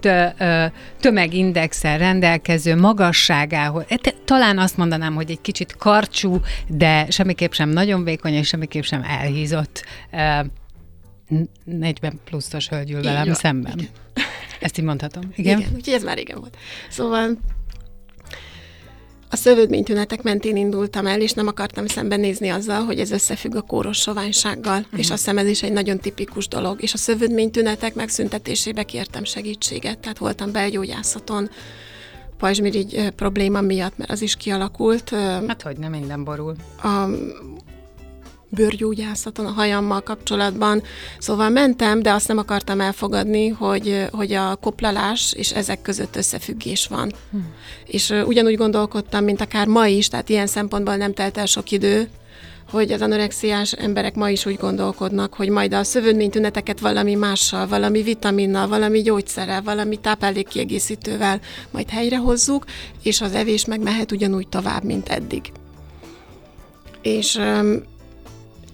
tömegindexel 0.99 1.97
rendelkező 1.97 2.75
magasságához, 2.75 3.83
e, 3.87 3.97
talán 4.25 4.57
azt 4.57 4.77
mondanám, 4.77 5.15
hogy 5.15 5.31
egy 5.31 5.41
kicsit 5.41 5.75
karcsú, 5.75 6.41
de 6.67 7.05
semmiképp 7.09 7.51
sem 7.51 7.69
nagyon 7.69 8.03
vékony, 8.03 8.33
és 8.33 8.47
semmiképp 8.47 8.83
sem 8.83 9.03
elhízott 9.03 9.85
ö, 10.11 10.39
40 11.63 12.19
pluszos 12.25 12.67
hölgy 12.69 12.91
ül 12.91 12.97
Így 12.97 13.03
velem 13.03 13.33
szemben. 13.33 13.73
igen. 13.77 13.89
Ezt 14.59 14.77
így 14.79 14.85
mondhatom. 14.85 15.23
Igen? 15.35 15.59
Igen, 15.59 15.71
úgyhogy 15.75 15.93
ez 15.93 16.03
már 16.03 16.15
régen 16.15 16.39
volt. 16.39 16.57
Szóval 16.89 17.37
a 19.35 19.37
szövődménytünetek 19.37 20.21
mentén 20.21 20.55
indultam 20.55 21.07
el, 21.07 21.21
és 21.21 21.31
nem 21.31 21.47
akartam 21.47 21.87
szembenézni 21.87 22.49
azzal, 22.49 22.83
hogy 22.83 22.99
ez 22.99 23.11
összefügg 23.11 23.55
a 23.55 23.61
kóros 23.61 23.97
soványsággal, 23.97 24.79
uh-huh. 24.79 24.99
és 24.99 25.09
azt 25.09 25.19
hiszem 25.19 25.37
ez 25.37 25.47
is 25.47 25.63
egy 25.63 25.71
nagyon 25.71 25.99
tipikus 25.99 26.47
dolog. 26.47 26.81
És 26.81 26.93
a 26.93 26.97
szövődménytünetek 26.97 27.95
megszüntetésébe 27.95 28.83
kértem 28.83 29.23
segítséget, 29.23 29.99
tehát 29.99 30.17
voltam 30.17 30.51
belgyógyászaton, 30.51 31.49
pajzsmirigy 32.37 32.95
ö, 32.95 33.09
probléma 33.09 33.61
miatt, 33.61 33.97
mert 33.97 34.11
az 34.11 34.21
is 34.21 34.35
kialakult. 34.35 35.11
Ö, 35.11 35.17
Hát 35.47 35.61
hogy 35.61 35.77
nem 35.77 35.91
minden 35.91 36.23
borul. 36.23 36.55
a 36.83 37.05
bőrgyógyászaton, 38.55 39.45
a 39.45 39.51
hajammal 39.51 40.01
kapcsolatban. 40.01 40.83
Szóval 41.19 41.49
mentem, 41.49 42.01
de 42.01 42.11
azt 42.11 42.27
nem 42.27 42.37
akartam 42.37 42.81
elfogadni, 42.81 43.47
hogy, 43.47 44.07
hogy 44.11 44.33
a 44.33 44.55
koplalás 44.55 45.33
és 45.37 45.51
ezek 45.51 45.81
között 45.81 46.15
összefüggés 46.15 46.87
van. 46.87 47.11
Hm. 47.31 47.37
És 47.85 48.13
ugyanúgy 48.25 48.55
gondolkodtam, 48.55 49.23
mint 49.23 49.41
akár 49.41 49.67
ma 49.67 49.87
is, 49.87 50.07
tehát 50.07 50.29
ilyen 50.29 50.47
szempontból 50.47 50.95
nem 50.95 51.13
telt 51.13 51.37
el 51.37 51.45
sok 51.45 51.71
idő, 51.71 52.09
hogy 52.71 52.91
az 52.91 53.01
anorexiás 53.01 53.71
emberek 53.71 54.15
ma 54.15 54.29
is 54.29 54.45
úgy 54.45 54.55
gondolkodnak, 54.55 55.33
hogy 55.33 55.49
majd 55.49 55.73
a 55.73 55.83
szövődménytüneteket 55.83 56.79
valami 56.79 57.15
mással, 57.15 57.67
valami 57.67 58.01
vitaminnal, 58.01 58.67
valami 58.67 59.01
gyógyszerrel, 59.01 59.61
valami 59.61 59.99
táplálékkiegészítővel 59.99 61.39
majd 61.71 61.89
helyrehozzuk, 61.89 62.65
és 63.03 63.21
az 63.21 63.33
evés 63.33 63.65
meg 63.65 63.81
mehet 63.81 64.11
ugyanúgy 64.11 64.47
tovább, 64.47 64.83
mint 64.83 65.09
eddig. 65.09 65.51
És 67.01 67.39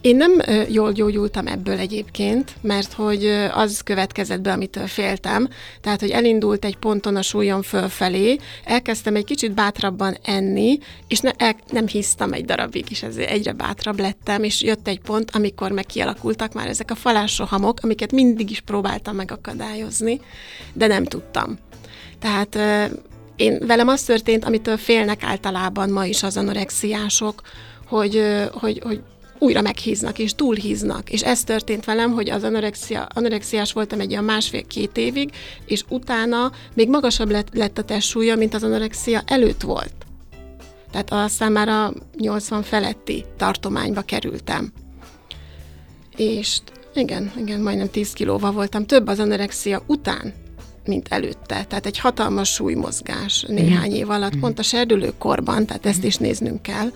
én 0.01 0.15
nem 0.15 0.41
jól 0.69 0.91
gyógyultam 0.91 1.47
ebből 1.47 1.77
egyébként, 1.77 2.55
mert 2.61 2.93
hogy 2.93 3.25
az 3.53 3.81
következett 3.81 4.41
be, 4.41 4.51
amitől 4.51 4.87
féltem. 4.87 5.49
Tehát, 5.81 5.99
hogy 5.99 6.09
elindult 6.09 6.65
egy 6.65 6.77
ponton 6.77 7.15
a 7.15 7.21
súlyom 7.21 7.61
fölfelé, 7.61 8.37
elkezdtem 8.63 9.15
egy 9.15 9.23
kicsit 9.23 9.53
bátrabban 9.53 10.17
enni, 10.23 10.79
és 11.07 11.19
ne, 11.19 11.31
el, 11.37 11.55
nem 11.69 11.87
hisztam 11.87 12.33
egy 12.33 12.45
darabig, 12.45 12.85
és 12.89 13.03
ezért 13.03 13.29
egyre 13.29 13.51
bátrabb 13.51 13.99
lettem, 13.99 14.43
és 14.43 14.61
jött 14.61 14.87
egy 14.87 14.99
pont, 14.99 15.31
amikor 15.33 15.71
meg 15.71 15.85
kialakultak 15.85 16.53
már 16.53 16.67
ezek 16.67 16.91
a 16.91 16.95
falásrohamok, 16.95 17.77
amiket 17.81 18.11
mindig 18.11 18.51
is 18.51 18.59
próbáltam 18.59 19.15
megakadályozni, 19.15 20.19
de 20.73 20.87
nem 20.87 21.03
tudtam. 21.03 21.57
Tehát 22.19 22.57
én 23.35 23.57
velem 23.67 23.87
az 23.87 24.03
történt, 24.03 24.45
amitől 24.45 24.77
félnek 24.77 25.23
általában 25.23 25.89
ma 25.89 26.05
is 26.05 26.23
az 26.23 26.37
anorexiások, 26.37 27.41
hogy, 27.87 28.23
hogy, 28.51 28.81
hogy 28.83 29.01
újra 29.41 29.62
meghíznak, 29.62 30.19
és 30.19 30.36
túlhíznak. 30.36 31.10
És 31.10 31.21
ez 31.21 31.43
történt 31.43 31.86
velem, 31.86 32.12
hogy 32.12 32.30
az 32.30 32.43
anorexia, 32.43 33.08
anorexiás 33.13 33.73
voltam 33.73 33.99
egy 33.99 34.12
olyan 34.12 34.23
másfél-két 34.23 34.97
évig, 34.97 35.32
és 35.65 35.84
utána 35.89 36.51
még 36.73 36.89
magasabb 36.89 37.30
lett, 37.30 37.47
lett 37.54 37.77
a 37.77 37.84
testsúlya, 37.84 38.36
mint 38.36 38.54
az 38.54 38.63
anorexia 38.63 39.21
előtt 39.25 39.62
volt. 39.62 39.93
Tehát 40.91 41.12
a 41.69 41.93
80 42.17 42.63
feletti 42.63 43.25
tartományba 43.38 44.01
kerültem. 44.01 44.71
És 46.15 46.58
igen, 46.93 47.32
igen, 47.38 47.62
majdnem 47.62 47.89
10 47.89 48.13
kilóval 48.13 48.51
voltam. 48.51 48.86
Több 48.86 49.08
az 49.08 49.19
anorexia 49.19 49.84
után, 49.88 50.34
mint 50.86 51.08
előtte. 51.10 51.63
Tehát 51.63 51.86
egy 51.86 51.99
hatalmas 51.99 52.54
súlymozgás 52.54 53.45
néhány 53.47 53.91
év 53.91 54.10
alatt, 54.10 54.39
pont 54.39 54.60
a 54.60 54.63
serdülőkorban, 54.63 55.65
tehát 55.65 55.86
ezt 55.86 56.04
is 56.04 56.15
néznünk 56.15 56.62
kell 56.62 56.91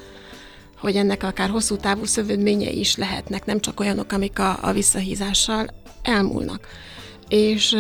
hogy 0.85 0.95
ennek 0.95 1.23
akár 1.23 1.49
hosszú 1.49 1.75
távú 1.75 2.05
szövődményei 2.05 2.79
is 2.79 2.95
lehetnek, 2.95 3.45
nem 3.45 3.59
csak 3.59 3.79
olyanok, 3.79 4.11
amik 4.11 4.39
a, 4.39 4.57
a 4.61 4.71
visszahízással 4.71 5.67
elmúlnak. 6.01 6.67
És 7.29 7.75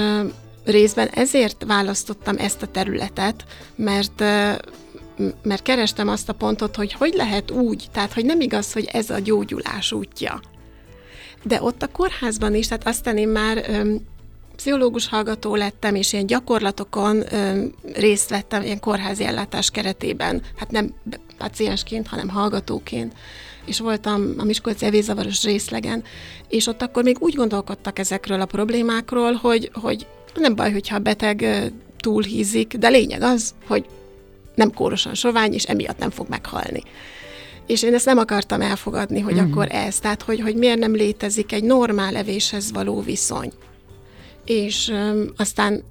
részben 0.63 1.07
ezért 1.07 1.63
választottam 1.67 2.37
ezt 2.37 2.61
a 2.61 2.67
területet, 2.67 3.45
mert 3.75 4.23
mert 5.41 5.61
kerestem 5.61 6.07
azt 6.07 6.29
a 6.29 6.33
pontot, 6.33 6.75
hogy 6.75 6.93
hogy 6.93 7.13
lehet 7.13 7.51
úgy, 7.51 7.87
tehát 7.91 8.13
hogy 8.13 8.25
nem 8.25 8.41
igaz, 8.41 8.73
hogy 8.73 8.89
ez 8.91 9.09
a 9.09 9.19
gyógyulás 9.19 9.91
útja. 9.91 10.41
De 11.43 11.61
ott 11.61 11.81
a 11.81 11.87
kórházban 11.87 12.55
is, 12.55 12.67
tehát 12.67 12.87
aztán 12.87 13.17
én 13.17 13.27
már 13.27 13.69
pszichológus 14.55 15.07
hallgató 15.07 15.55
lettem, 15.55 15.95
és 15.95 16.13
ilyen 16.13 16.25
gyakorlatokon 16.25 17.33
ö, 17.33 17.63
részt 17.93 18.29
vettem 18.29 18.63
ilyen 18.63 18.79
kórházi 18.79 19.23
ellátás 19.23 19.69
keretében, 19.69 20.41
hát 20.55 20.71
nem 20.71 20.93
paciensként, 21.37 22.07
hanem 22.07 22.29
hallgatóként 22.29 23.13
és 23.65 23.79
voltam 23.79 24.33
a 24.37 24.43
Miskolci 24.43 24.85
evészavaros 24.85 25.43
részlegen, 25.43 26.03
és 26.49 26.67
ott 26.67 26.81
akkor 26.81 27.03
még 27.03 27.17
úgy 27.19 27.33
gondolkodtak 27.33 27.99
ezekről 27.99 28.41
a 28.41 28.45
problémákról, 28.45 29.33
hogy, 29.33 29.71
hogy 29.73 30.07
nem 30.35 30.55
baj, 30.55 30.71
hogyha 30.71 30.95
a 30.95 30.99
beteg 30.99 31.71
túlhízik, 31.97 32.73
de 32.73 32.87
lényeg 32.87 33.21
az, 33.21 33.53
hogy 33.67 33.85
nem 34.55 34.73
kórosan 34.73 35.13
sovány, 35.13 35.53
és 35.53 35.63
emiatt 35.63 35.97
nem 35.97 36.09
fog 36.09 36.29
meghalni. 36.29 36.83
És 37.67 37.83
én 37.83 37.93
ezt 37.93 38.05
nem 38.05 38.17
akartam 38.17 38.61
elfogadni, 38.61 39.19
hogy 39.19 39.33
uh-huh. 39.33 39.51
akkor 39.51 39.67
ez, 39.71 39.99
tehát 39.99 40.21
hogy, 40.21 40.41
hogy 40.41 40.55
miért 40.55 40.79
nem 40.79 40.95
létezik 40.95 41.51
egy 41.51 41.63
normál 41.63 42.15
evéshez 42.15 42.71
való 42.71 43.01
viszony. 43.01 43.51
És 44.45 44.93
aztán 45.35 45.83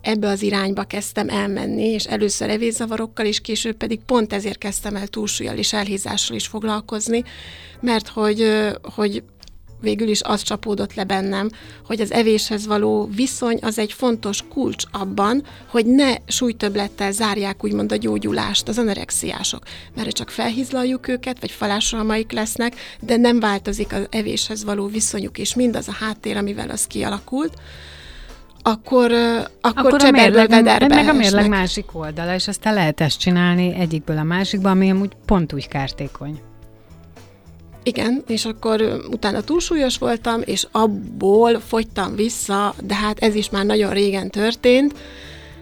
ebbe 0.00 0.28
az 0.28 0.42
irányba 0.42 0.84
kezdtem 0.84 1.28
elmenni, 1.28 1.82
és 1.82 2.04
először 2.04 2.50
evészavarokkal, 2.50 3.26
és 3.26 3.40
később 3.40 3.76
pedig 3.76 4.00
pont 4.00 4.32
ezért 4.32 4.58
kezdtem 4.58 4.96
el 4.96 5.06
túlsúlyjal 5.06 5.56
és 5.56 5.72
elhízással 5.72 6.36
is 6.36 6.46
foglalkozni, 6.46 7.24
mert 7.80 8.08
hogy, 8.08 8.68
hogy 8.82 9.22
végül 9.80 10.08
is 10.08 10.22
az 10.22 10.42
csapódott 10.42 10.94
le 10.94 11.04
bennem, 11.04 11.50
hogy 11.86 12.00
az 12.00 12.12
evéshez 12.12 12.66
való 12.66 13.08
viszony 13.14 13.58
az 13.62 13.78
egy 13.78 13.92
fontos 13.92 14.44
kulcs 14.48 14.84
abban, 14.90 15.42
hogy 15.68 15.86
ne 15.86 16.14
súlytöblettel 16.26 17.12
zárják 17.12 17.64
úgymond 17.64 17.92
a 17.92 17.96
gyógyulást 17.96 18.68
az 18.68 18.78
anorexiások, 18.78 19.62
mert 19.94 20.12
csak 20.12 20.30
felhizlaljuk 20.30 21.08
őket, 21.08 21.40
vagy 21.40 21.50
falásalmaik 21.50 22.32
lesznek, 22.32 22.74
de 23.00 23.16
nem 23.16 23.40
változik 23.40 23.92
az 23.92 24.06
evéshez 24.10 24.64
való 24.64 24.86
viszonyuk, 24.86 25.38
és 25.38 25.54
mindaz 25.54 25.88
a 25.88 25.96
háttér, 26.00 26.36
amivel 26.36 26.70
az 26.70 26.86
kialakult, 26.86 27.52
akkor, 28.62 29.12
akkor, 29.60 29.86
akkor 29.86 30.04
a 30.04 30.10
mérleg, 30.10 30.48
vederbe 30.48 30.94
Meg 30.94 31.08
a 31.08 31.12
mérleg 31.12 31.48
másik 31.48 31.84
oldala, 31.92 32.34
és 32.34 32.48
aztán 32.48 32.74
lehet 32.74 33.00
ezt 33.00 33.18
csinálni 33.18 33.74
egyikből 33.74 34.18
a 34.18 34.22
másikba, 34.22 34.70
ami 34.70 34.90
amúgy 34.90 35.16
pont 35.26 35.52
úgy 35.52 35.68
kártékony. 35.68 36.40
Igen, 37.82 38.22
és 38.26 38.44
akkor 38.44 39.04
utána 39.10 39.40
túlsúlyos 39.40 39.98
voltam, 39.98 40.40
és 40.44 40.66
abból 40.70 41.60
fogytam 41.60 42.14
vissza, 42.14 42.74
de 42.84 42.94
hát 42.94 43.18
ez 43.18 43.34
is 43.34 43.50
már 43.50 43.64
nagyon 43.64 43.90
régen 43.90 44.30
történt, 44.30 44.94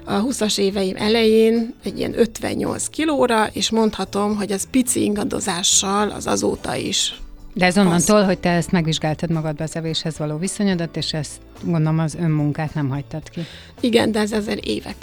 a 0.05 0.25
20-as 0.25 0.59
éveim 0.59 0.97
elején 0.97 1.75
egy 1.85 1.99
ilyen 1.99 2.19
58 2.19 2.87
kilóra, 2.87 3.47
és 3.53 3.71
mondhatom, 3.71 4.37
hogy 4.37 4.53
az 4.53 4.69
pici 4.71 5.03
ingadozással 5.03 6.11
az 6.11 6.27
azóta 6.27 6.75
is 6.75 7.15
de 7.59 7.67
ez 7.67 7.79
onnantól, 7.79 8.17
az... 8.17 8.25
hogy 8.25 8.39
te 8.39 8.51
ezt 8.51 8.73
megvizsgáltad 8.73 9.31
magadba 9.31 9.63
az 9.65 9.77
evéshez 9.77 10.19
való 10.19 10.37
viszonyodat, 10.37 10.97
és 10.97 11.13
ezt 11.13 11.33
gondolom 11.63 11.99
az 11.99 12.15
önmunkát 12.15 12.75
nem 12.75 12.89
hagytad 12.89 13.31
ki. 13.31 13.41
Igen, 13.81 14.13
de 14.13 14.19
ez 14.19 14.33
azért 14.33 14.65
évek. 14.65 14.97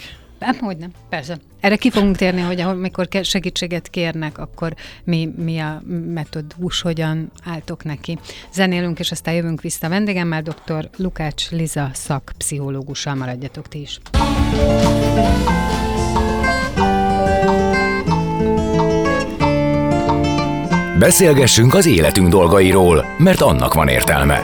Hát, 0.46 0.60
hogy 0.60 0.78
nem, 0.78 0.92
persze. 1.10 1.38
Erre 1.60 1.76
ki 1.76 1.90
fogunk 1.90 2.16
térni, 2.16 2.42
hogy 2.42 2.62
amikor 2.62 3.08
segítséget 3.22 3.90
kérnek, 3.90 4.38
akkor 4.38 4.74
mi, 5.04 5.30
mi 5.38 5.60
a 5.60 5.82
metódus, 6.14 6.82
hogyan 6.82 7.32
álltok 7.44 7.84
neki. 7.84 8.18
Zenélünk, 8.54 9.00
és 9.00 9.12
aztán 9.12 9.34
jövünk 9.34 9.62
vissza 9.62 9.90
vendégemmel, 9.90 10.42
dr. 10.42 10.90
Lukács 10.98 11.50
Liza 11.52 11.90
szakpszichológussal 11.94 13.16
maradjatok 13.16 13.68
ti 13.68 13.82
is. 13.82 14.00
Beszélgessünk 21.00 21.74
az 21.74 21.86
életünk 21.86 22.30
dolgairól, 22.30 23.06
mert 23.18 23.42
annak 23.42 23.74
van 23.74 23.88
értelme. 23.88 24.44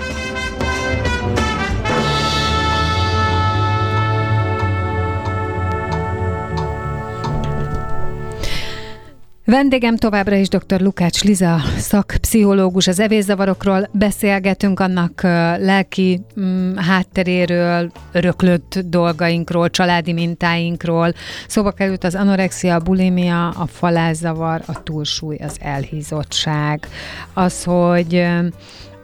Vendégem 9.51 9.95
továbbra 9.95 10.35
is 10.35 10.47
dr. 10.47 10.81
Lukács 10.81 11.23
Liza, 11.23 11.61
szakpszichológus. 11.77 12.87
Az 12.87 12.99
evészavarokról 12.99 13.89
beszélgetünk, 13.91 14.79
annak 14.79 15.21
lelki 15.57 16.21
mm, 16.39 16.75
hátteréről, 16.75 17.91
öröklött 18.11 18.79
dolgainkról, 18.85 19.69
családi 19.69 20.13
mintáinkról. 20.13 21.13
Szóba 21.47 21.71
került 21.71 22.03
az 22.03 22.15
anorexia, 22.15 22.75
a 22.75 22.79
bulimia, 22.79 23.49
a 23.49 23.65
falázzavar, 23.67 24.61
a 24.65 24.83
túlsúly, 24.83 25.37
az 25.37 25.55
elhízottság. 25.59 26.87
Az, 27.33 27.63
hogy 27.63 28.25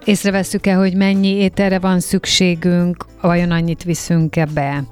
észreveszük-e, 0.08 0.74
hogy 0.74 0.96
mennyi 0.96 1.28
ételre 1.28 1.80
van 1.80 2.00
szükségünk, 2.00 3.06
vajon 3.22 3.52
annyit 3.52 3.84
viszünk-e 3.84 4.46
be? 4.46 4.84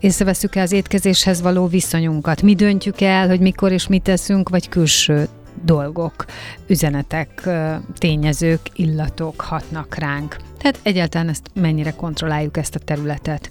Észreveszük-e 0.00 0.62
az 0.62 0.72
étkezéshez 0.72 1.40
való 1.40 1.66
viszonyunkat? 1.66 2.42
Mi 2.42 2.54
döntjük 2.54 3.00
el, 3.00 3.28
hogy 3.28 3.40
mikor 3.40 3.72
és 3.72 3.86
mit 3.86 4.02
teszünk, 4.02 4.48
vagy 4.48 4.68
külső 4.68 5.28
dolgok, 5.64 6.24
üzenetek, 6.66 7.48
tényezők, 7.98 8.60
illatok 8.74 9.40
hatnak 9.40 9.94
ránk. 9.94 10.36
Tehát 10.62 10.78
egyáltalán 10.82 11.28
ezt 11.28 11.50
mennyire 11.54 11.90
kontrolláljuk 11.90 12.56
ezt 12.56 12.74
a 12.74 12.78
területet. 12.78 13.50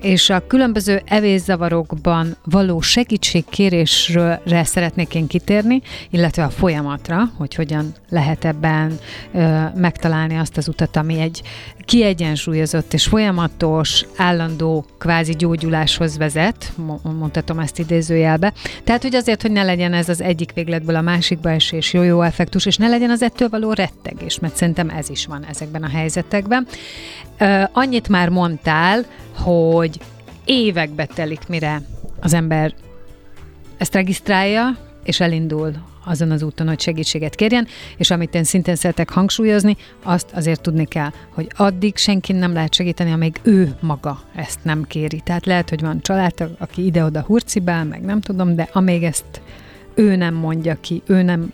És 0.00 0.30
a 0.30 0.46
különböző 0.46 1.02
evészavarokban 1.04 2.36
való 2.44 2.80
segítségkérésre 2.80 4.64
szeretnék 4.64 5.14
én 5.14 5.26
kitérni, 5.26 5.82
illetve 6.10 6.44
a 6.44 6.50
folyamatra, 6.50 7.30
hogy 7.36 7.54
hogyan 7.54 7.92
lehet 8.08 8.44
ebben 8.44 8.98
ö, 9.32 9.62
megtalálni 9.74 10.36
azt 10.36 10.56
az 10.56 10.68
utat, 10.68 10.96
ami 10.96 11.20
egy 11.20 11.42
kiegyensúlyozott 11.84 12.92
és 12.92 13.04
folyamatos, 13.06 14.04
állandó 14.16 14.84
kvázi 14.98 15.32
gyógyuláshoz 15.32 16.16
vezet, 16.16 16.72
mondhatom 17.02 17.58
ezt 17.58 17.78
idézőjelbe. 17.78 18.52
Tehát, 18.84 19.02
hogy 19.02 19.14
azért, 19.14 19.42
hogy 19.42 19.50
ne 19.52 19.62
legyen 19.62 19.92
ez 19.92 20.08
az 20.08 20.20
egyik 20.20 20.52
végletből 20.52 20.96
a 20.96 21.00
másikba 21.00 21.50
esés, 21.50 21.92
jó-jó 21.92 22.22
effektus, 22.22 22.66
és 22.66 22.76
ne 22.76 22.88
legyen 22.88 23.10
az 23.10 23.22
ettől 23.22 23.48
való 23.48 23.72
rettegés, 23.72 24.38
mert 24.38 24.56
szerintem 24.56 24.88
ez 24.88 25.10
is 25.10 25.26
van 25.26 25.44
ezekben 25.44 25.82
a 25.82 25.88
helyzetekben. 25.88 26.45
Annyit 27.72 28.08
már 28.08 28.28
mondtál, 28.28 29.04
hogy 29.36 30.00
évekbe 30.44 31.06
telik, 31.06 31.48
mire 31.48 31.82
az 32.20 32.32
ember 32.32 32.74
ezt 33.76 33.94
regisztrálja, 33.94 34.76
és 35.04 35.20
elindul 35.20 35.72
azon 36.04 36.30
az 36.30 36.42
úton, 36.42 36.68
hogy 36.68 36.80
segítséget 36.80 37.34
kérjen, 37.34 37.66
és 37.96 38.10
amit 38.10 38.34
én 38.34 38.44
szintén 38.44 38.74
szeretek 38.74 39.10
hangsúlyozni, 39.10 39.76
azt 40.02 40.30
azért 40.34 40.60
tudni 40.60 40.84
kell, 40.84 41.10
hogy 41.34 41.50
addig 41.56 41.96
senki 41.96 42.32
nem 42.32 42.52
lehet 42.52 42.74
segíteni, 42.74 43.12
amíg 43.12 43.40
ő 43.42 43.76
maga 43.80 44.20
ezt 44.34 44.58
nem 44.62 44.82
kéri. 44.82 45.20
Tehát 45.24 45.46
lehet, 45.46 45.68
hogy 45.68 45.80
van 45.80 46.00
család, 46.00 46.32
aki 46.58 46.84
ide-oda 46.84 47.20
hurcibál, 47.20 47.84
meg 47.84 48.00
nem 48.00 48.20
tudom, 48.20 48.54
de 48.54 48.68
amíg 48.72 49.02
ezt 49.02 49.40
ő 49.94 50.16
nem 50.16 50.34
mondja 50.34 50.76
ki, 50.80 51.02
ő 51.06 51.22
nem 51.22 51.52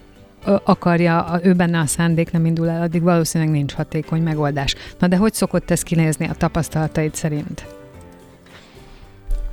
akarja, 0.65 1.41
ő 1.43 1.53
benne 1.53 1.79
a 1.79 1.87
szándék 1.87 2.31
nem 2.31 2.47
indul 2.47 2.69
el, 2.69 2.83
addig 2.83 3.03
valószínűleg 3.03 3.53
nincs 3.53 3.73
hatékony 3.73 4.23
megoldás. 4.23 4.75
Na 4.99 5.09
de 5.09 5.17
hogy 5.17 5.35
szokott 5.35 5.71
ez 5.71 5.83
kinézni 5.83 6.29
a 6.29 6.35
tapasztalataid 6.35 7.15
szerint? 7.15 7.67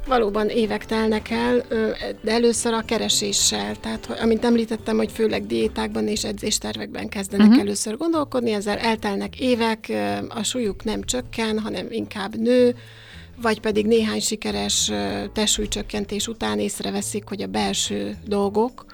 Valóban 0.07 0.47
évek 0.47 0.85
telnek 0.85 1.29
el, 1.29 1.63
de 2.21 2.31
először 2.31 2.73
a 2.73 2.81
kereséssel, 2.85 3.75
tehát 3.75 4.05
hogy, 4.05 4.17
amint 4.21 4.45
említettem, 4.45 4.97
hogy 4.97 5.11
főleg 5.11 5.45
diétákban 5.45 6.07
és 6.07 6.23
edzéstervekben 6.23 7.09
kezdenek 7.09 7.47
uh-huh. 7.47 7.61
először 7.61 7.97
gondolkodni, 7.97 8.51
ezzel 8.51 8.77
eltelnek 8.77 9.39
évek, 9.39 9.91
a 10.29 10.43
súlyuk 10.43 10.83
nem 10.83 11.03
csökken, 11.03 11.59
hanem 11.59 11.85
inkább 11.89 12.35
nő, 12.35 12.75
vagy 13.41 13.59
pedig 13.59 13.85
néhány 13.85 14.19
sikeres 14.19 14.91
testsúlycsökkentés 15.33 16.27
után 16.27 16.59
észreveszik, 16.59 17.23
hogy 17.27 17.41
a 17.41 17.47
belső 17.47 18.17
dolgok, 18.25 18.85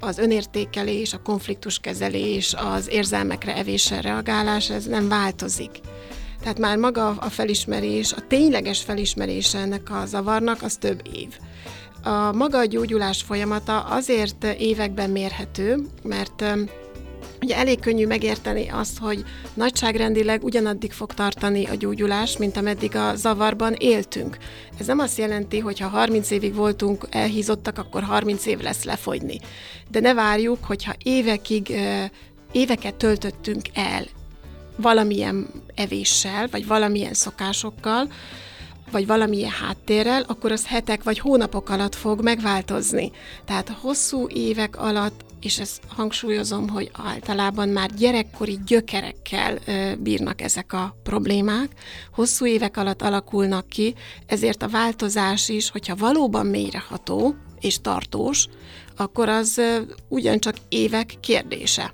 az 0.00 0.18
önértékelés, 0.18 1.12
a 1.12 1.22
konfliktuskezelés, 1.22 2.54
az 2.54 2.88
érzelmekre, 2.90 3.56
evésre 3.56 4.00
reagálás, 4.00 4.70
ez 4.70 4.84
nem 4.84 5.08
változik. 5.08 5.80
Tehát 6.40 6.58
már 6.58 6.76
maga 6.76 7.08
a 7.08 7.30
felismerés, 7.30 8.12
a 8.12 8.26
tényleges 8.28 8.82
felismerése 8.82 9.58
ennek 9.58 9.90
a 9.90 10.06
zavarnak, 10.06 10.62
az 10.62 10.76
több 10.76 11.02
év. 11.12 11.28
A 12.02 12.32
maga 12.32 12.58
a 12.58 12.64
gyógyulás 12.64 13.22
folyamata 13.22 13.80
azért 13.80 14.44
években 14.44 15.10
mérhető, 15.10 15.86
mert 16.02 16.44
Ugye 17.42 17.56
elég 17.56 17.80
könnyű 17.80 18.06
megérteni 18.06 18.68
azt, 18.68 18.98
hogy 18.98 19.24
nagyságrendileg 19.54 20.44
ugyanaddig 20.44 20.92
fog 20.92 21.12
tartani 21.12 21.66
a 21.66 21.74
gyógyulás, 21.74 22.36
mint 22.36 22.56
ameddig 22.56 22.96
a 22.96 23.14
zavarban 23.14 23.74
éltünk. 23.78 24.36
Ez 24.78 24.86
nem 24.86 24.98
azt 24.98 25.18
jelenti, 25.18 25.58
hogy 25.58 25.78
ha 25.78 25.88
30 25.88 26.30
évig 26.30 26.54
voltunk 26.54 27.06
elhízottak, 27.10 27.78
akkor 27.78 28.02
30 28.02 28.46
év 28.46 28.60
lesz 28.60 28.84
lefogyni. 28.84 29.38
De 29.90 30.00
ne 30.00 30.14
várjuk, 30.14 30.64
hogyha 30.64 30.94
évekig, 31.02 31.72
éveket 32.52 32.94
töltöttünk 32.94 33.62
el 33.74 34.06
valamilyen 34.76 35.46
evéssel, 35.74 36.48
vagy 36.50 36.66
valamilyen 36.66 37.14
szokásokkal, 37.14 38.08
vagy 38.90 39.06
valamilyen 39.06 39.50
háttérrel, 39.50 40.22
akkor 40.22 40.52
az 40.52 40.66
hetek 40.66 41.02
vagy 41.02 41.18
hónapok 41.18 41.68
alatt 41.68 41.94
fog 41.94 42.22
megváltozni. 42.22 43.10
Tehát 43.44 43.68
hosszú 43.68 44.28
évek 44.28 44.76
alatt, 44.76 45.24
és 45.40 45.58
ezt 45.58 45.80
hangsúlyozom, 45.88 46.68
hogy 46.68 46.90
általában 46.92 47.68
már 47.68 47.90
gyerekkori 47.94 48.58
gyökerekkel 48.66 49.58
bírnak 49.98 50.40
ezek 50.40 50.72
a 50.72 50.96
problémák, 51.02 51.68
hosszú 52.12 52.46
évek 52.46 52.76
alatt 52.76 53.02
alakulnak 53.02 53.68
ki, 53.68 53.94
ezért 54.26 54.62
a 54.62 54.68
változás 54.68 55.48
is, 55.48 55.70
hogyha 55.70 55.96
valóban 55.96 56.46
mélyreható 56.46 57.34
és 57.60 57.80
tartós, 57.80 58.46
akkor 58.96 59.28
az 59.28 59.60
ugyancsak 60.08 60.56
évek 60.68 61.14
kérdése 61.20 61.92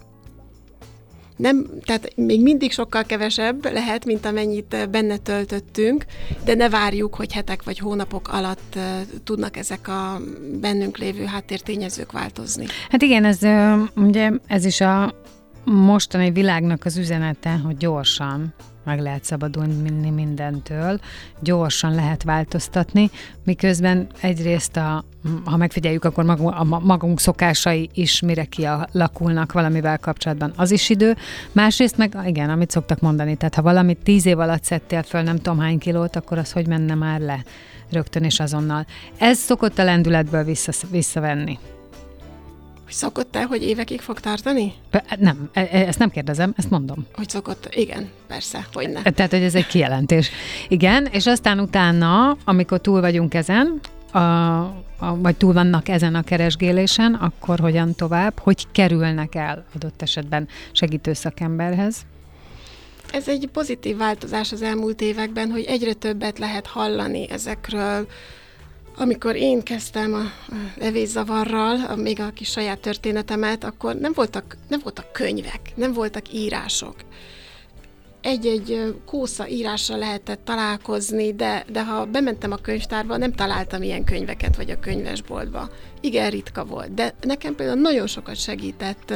nem, 1.36 1.66
tehát 1.84 2.12
még 2.16 2.42
mindig 2.42 2.72
sokkal 2.72 3.02
kevesebb 3.02 3.72
lehet, 3.72 4.04
mint 4.04 4.26
amennyit 4.26 4.88
benne 4.90 5.16
töltöttünk, 5.16 6.04
de 6.44 6.54
ne 6.54 6.68
várjuk, 6.68 7.14
hogy 7.14 7.32
hetek 7.32 7.62
vagy 7.62 7.78
hónapok 7.78 8.28
alatt 8.28 8.78
tudnak 9.24 9.56
ezek 9.56 9.88
a 9.88 10.20
bennünk 10.60 10.98
lévő 10.98 11.24
háttértényezők 11.24 12.12
változni. 12.12 12.66
Hát 12.88 13.02
igen, 13.02 13.24
ez 13.24 13.38
ugye 13.96 14.30
ez 14.46 14.64
is 14.64 14.80
a 14.80 15.14
mostani 15.64 16.30
világnak 16.30 16.84
az 16.84 16.96
üzenete, 16.96 17.50
hogy 17.50 17.76
gyorsan 17.76 18.54
meg 18.84 19.00
lehet 19.00 19.24
szabadulni 19.24 20.10
mindentől, 20.10 21.00
gyorsan 21.40 21.94
lehet 21.94 22.22
változtatni, 22.22 23.10
miközben 23.44 24.06
egyrészt, 24.20 24.76
a, 24.76 25.04
ha 25.44 25.56
megfigyeljük, 25.56 26.04
akkor 26.04 26.24
magunk, 26.24 26.54
a 26.56 26.64
magunk 26.64 27.20
szokásai 27.20 27.90
is 27.94 28.20
mire 28.20 28.44
kialakulnak 28.44 29.52
valamivel 29.52 29.98
kapcsolatban, 29.98 30.52
az 30.56 30.70
is 30.70 30.90
idő. 30.90 31.16
Másrészt 31.52 31.96
meg, 31.96 32.16
igen, 32.26 32.50
amit 32.50 32.70
szoktak 32.70 33.00
mondani, 33.00 33.36
tehát 33.36 33.54
ha 33.54 33.62
valamit 33.62 33.98
tíz 34.02 34.26
év 34.26 34.38
alatt 34.38 34.64
szedtél 34.64 35.02
föl 35.02 35.22
nem 35.22 35.36
tudom 35.36 35.58
hány 35.58 35.78
kilót, 35.78 36.16
akkor 36.16 36.38
az 36.38 36.52
hogy 36.52 36.66
menne 36.66 36.94
már 36.94 37.20
le 37.20 37.44
rögtön 37.90 38.24
és 38.24 38.40
azonnal. 38.40 38.86
Ez 39.18 39.38
szokott 39.38 39.78
a 39.78 39.84
lendületből 39.84 40.44
vissza, 40.44 40.72
visszavenni. 40.90 41.58
Hogy 42.94 43.02
szokott-e, 43.02 43.44
hogy 43.44 43.62
évekig 43.62 44.00
fog 44.00 44.20
tartani? 44.20 44.72
Nem, 45.18 45.50
e, 45.52 45.60
e, 45.60 45.86
ezt 45.86 45.98
nem 45.98 46.10
kérdezem, 46.10 46.52
ezt 46.56 46.70
mondom. 46.70 47.06
Hogy 47.14 47.28
szokott, 47.28 47.68
igen, 47.74 48.08
persze, 48.26 48.66
hogy 48.72 48.88
ne. 48.88 49.02
Tehát, 49.02 49.30
hogy 49.30 49.42
ez 49.42 49.54
egy 49.54 49.66
kijelentés. 49.66 50.30
Igen, 50.68 51.06
és 51.06 51.26
aztán 51.26 51.60
utána, 51.60 52.36
amikor 52.44 52.80
túl 52.80 53.00
vagyunk 53.00 53.34
ezen, 53.34 53.80
a, 54.12 54.18
a, 54.18 55.16
vagy 55.16 55.36
túl 55.36 55.52
vannak 55.52 55.88
ezen 55.88 56.14
a 56.14 56.22
keresgélésen, 56.22 57.14
akkor 57.14 57.58
hogyan 57.58 57.94
tovább, 57.94 58.38
hogy 58.38 58.66
kerülnek 58.72 59.34
el 59.34 59.64
adott 59.74 60.02
esetben 60.02 60.48
segítő 60.72 61.12
szakemberhez? 61.12 61.96
Ez 63.12 63.28
egy 63.28 63.48
pozitív 63.52 63.96
változás 63.96 64.52
az 64.52 64.62
elmúlt 64.62 65.00
években, 65.00 65.50
hogy 65.50 65.64
egyre 65.64 65.92
többet 65.92 66.38
lehet 66.38 66.66
hallani 66.66 67.30
ezekről, 67.30 68.06
amikor 68.96 69.36
én 69.36 69.62
kezdtem 69.62 70.14
a, 70.14 70.22
evészavarral, 70.78 71.96
még 71.96 72.20
a 72.20 72.30
kis 72.30 72.50
saját 72.50 72.80
történetemet, 72.80 73.64
akkor 73.64 73.94
nem 73.96 74.12
voltak, 74.14 74.56
nem 74.68 74.80
voltak 74.82 75.12
könyvek, 75.12 75.60
nem 75.74 75.92
voltak 75.92 76.32
írások 76.32 76.94
egy-egy 78.24 78.94
kósza 79.06 79.48
írásra 79.48 79.96
lehetett 79.96 80.44
találkozni, 80.44 81.34
de, 81.34 81.64
de 81.72 81.84
ha 81.84 82.04
bementem 82.04 82.52
a 82.52 82.56
könyvtárba, 82.56 83.16
nem 83.16 83.32
találtam 83.32 83.82
ilyen 83.82 84.04
könyveket, 84.04 84.56
vagy 84.56 84.70
a 84.70 84.80
könyvesboltba. 84.80 85.68
Igen, 86.00 86.30
ritka 86.30 86.64
volt. 86.64 86.94
De 86.94 87.14
nekem 87.20 87.54
például 87.54 87.80
nagyon 87.80 88.06
sokat 88.06 88.36
segített 88.36 89.14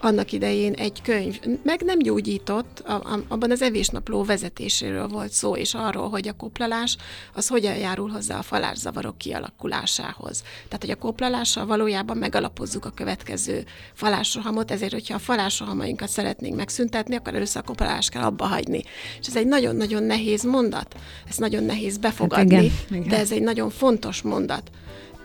annak 0.00 0.32
idején 0.32 0.72
egy 0.72 1.02
könyv. 1.02 1.38
Meg 1.62 1.80
nem 1.80 1.98
gyógyított, 1.98 2.82
a, 2.86 2.92
a, 2.92 3.24
abban 3.28 3.50
az 3.50 3.62
evésnapló 3.62 4.24
vezetéséről 4.24 5.08
volt 5.08 5.32
szó, 5.32 5.56
és 5.56 5.74
arról, 5.74 6.08
hogy 6.08 6.28
a 6.28 6.32
koplalás 6.32 6.96
az 7.34 7.48
hogyan 7.48 7.76
járul 7.76 8.10
hozzá 8.10 8.38
a 8.38 8.42
falászavarok 8.42 9.18
kialakulásához. 9.18 10.42
Tehát, 10.42 10.80
hogy 10.80 10.90
a 10.90 10.96
koplalással 10.96 11.66
valójában 11.66 12.16
megalapozzuk 12.16 12.84
a 12.84 12.90
következő 12.90 13.64
falásrohamot, 13.94 14.70
ezért, 14.70 14.92
hogyha 14.92 15.14
a 15.14 15.18
falásrohamainkat 15.18 16.08
szeretnénk 16.08 16.56
megszüntetni, 16.56 17.16
akkor 17.16 17.34
először 17.34 17.62
a 17.62 17.66
koplalás 17.66 18.08
kell 18.08 18.22
abba 18.22 18.46
hagyni. 18.46 18.82
És 19.20 19.26
ez 19.26 19.36
egy 19.36 19.46
nagyon-nagyon 19.46 20.02
nehéz 20.02 20.42
mondat, 20.42 20.96
ezt 21.28 21.40
nagyon 21.40 21.64
nehéz 21.64 21.98
befogadni, 21.98 22.54
hát 22.54 22.64
igen, 22.64 22.74
igen. 22.90 23.08
de 23.08 23.18
ez 23.18 23.32
egy 23.32 23.42
nagyon 23.42 23.70
fontos 23.70 24.22
mondat. 24.22 24.70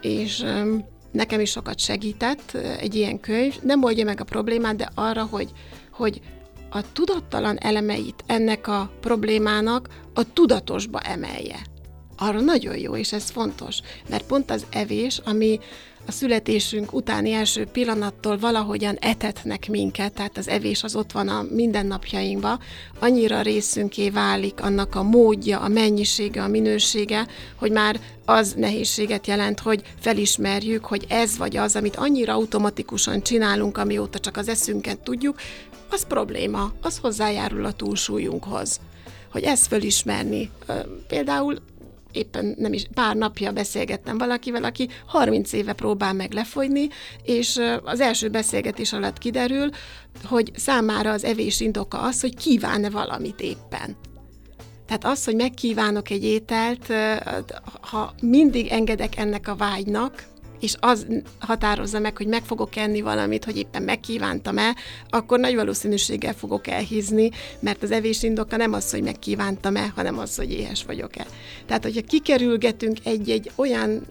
És 0.02 0.40
um, 0.40 0.94
nekem 1.16 1.40
is 1.40 1.50
sokat 1.50 1.80
segített 1.80 2.54
egy 2.80 2.96
ilyen 2.96 3.20
könyv, 3.20 3.62
nem 3.62 3.84
oldja 3.84 4.06
meg 4.06 4.22
a 4.22 4.24
problémát, 4.24 4.76
de 4.76 4.90
arra, 4.96 5.24
hogy, 5.24 5.52
hogy 5.92 6.22
a 6.70 6.92
tudattalan 6.92 7.58
elemeit 7.58 8.24
ennek 8.26 8.68
a 8.68 8.92
problémának 9.00 9.90
a 10.14 10.34
tudatosba 10.34 11.00
emelje. 11.00 11.60
Arra 12.18 12.40
nagyon 12.40 12.78
jó, 12.78 12.96
és 12.96 13.14
ez 13.14 13.30
fontos, 13.30 13.80
mert 14.10 14.26
pont 14.26 14.52
az 14.52 14.66
evés, 14.70 15.22
ami 15.26 15.60
a 16.08 16.12
születésünk 16.12 16.94
utáni 16.94 17.32
első 17.32 17.66
pillanattól 17.66 18.38
valahogyan 18.38 18.98
etetnek 19.02 19.70
minket, 19.70 20.14
tehát 20.14 20.38
az 20.38 20.48
evés 20.48 20.84
az 20.84 20.96
ott 20.96 21.12
van 21.12 21.28
a 21.28 21.46
mindennapjainkba, 21.50 22.60
annyira 23.00 23.42
részünké 23.42 24.10
válik 24.10 24.62
annak 24.62 24.96
a 24.96 25.04
módja, 25.04 25.60
a 25.60 25.68
mennyisége, 25.68 26.44
a 26.44 26.48
minősége, 26.48 27.28
hogy 27.56 27.72
már 27.72 28.00
az 28.26 28.54
nehézséget 28.54 29.28
jelent, 29.28 29.60
hogy 29.60 29.82
felismerjük, 30.00 30.86
hogy 30.86 31.06
ez 31.10 31.38
vagy 31.38 31.58
az, 31.58 31.76
amit 31.76 31.96
annyira 31.96 32.34
automatikusan 32.34 33.22
csinálunk, 33.22 33.78
amióta 33.78 34.20
csak 34.20 34.38
az 34.38 34.48
eszünket 34.48 35.00
tudjuk, 35.00 35.40
az 35.90 36.08
probléma, 36.08 36.74
az 36.82 36.98
hozzájárul 36.98 37.66
a 37.66 37.72
túlsúlyunkhoz. 37.72 38.80
Hogy 39.32 39.44
ezt 39.44 39.68
felismerni. 39.68 40.50
Például 41.08 41.58
éppen 42.16 42.56
nem 42.58 42.74
is 42.74 42.86
pár 42.94 43.16
napja 43.16 43.52
beszélgettem 43.52 44.18
valakivel, 44.18 44.64
aki 44.64 44.90
30 45.06 45.54
éve 45.54 45.74
próbál 45.74 46.14
meg 46.14 46.34
lefogyni, 46.34 46.88
és 47.24 47.62
az 47.84 48.00
első 48.00 48.30
beszélgetés 48.30 48.94
alatt 48.94 49.18
kiderül, 49.18 49.70
hogy 50.24 50.52
számára 50.56 51.12
az 51.12 51.24
evés 51.24 51.60
indoka 51.60 52.00
az, 52.00 52.22
hogy 52.22 52.36
kíván-e 52.36 52.90
valamit 52.90 53.42
éppen. 53.42 53.96
Tehát 54.88 55.06
az, 55.06 55.26
hogy 55.26 55.36
megkívánok 55.36 56.10
egy 56.10 56.24
ételt, 56.24 56.94
ha 57.82 58.14
mindig 58.22 58.68
engedek 58.68 59.18
ennek 59.18 59.48
a 59.48 59.56
vágynak, 59.56 60.24
és 60.66 60.76
az 60.80 61.08
határozza 61.40 62.00
meg, 62.00 62.18
hogy 62.18 62.28
meg 62.28 62.44
fogok 62.44 62.76
enni 62.76 63.02
valamit, 63.02 63.46
hogy 63.46 63.58
éppen 63.58 63.84
megkívántam-e, 63.84 64.76
akkor 65.10 65.40
nagy 65.40 65.56
valószínűséggel 65.56 66.34
fogok 66.34 66.68
elhízni, 66.68 67.30
mert 67.60 67.84
az 67.84 67.92
evés 67.92 68.24
indoka 68.24 68.58
nem 68.58 68.74
az, 68.74 68.92
hogy 68.92 69.04
megkívántam-e, 69.04 69.92
hanem 69.96 70.20
az, 70.20 70.36
hogy 70.36 70.52
éhes 70.52 70.84
vagyok-e. 70.84 71.26
Tehát, 71.66 71.84
hogyha 71.84 72.02
kikerülgetünk 72.02 72.98
egy-egy 73.04 73.52
olyan 73.56 74.06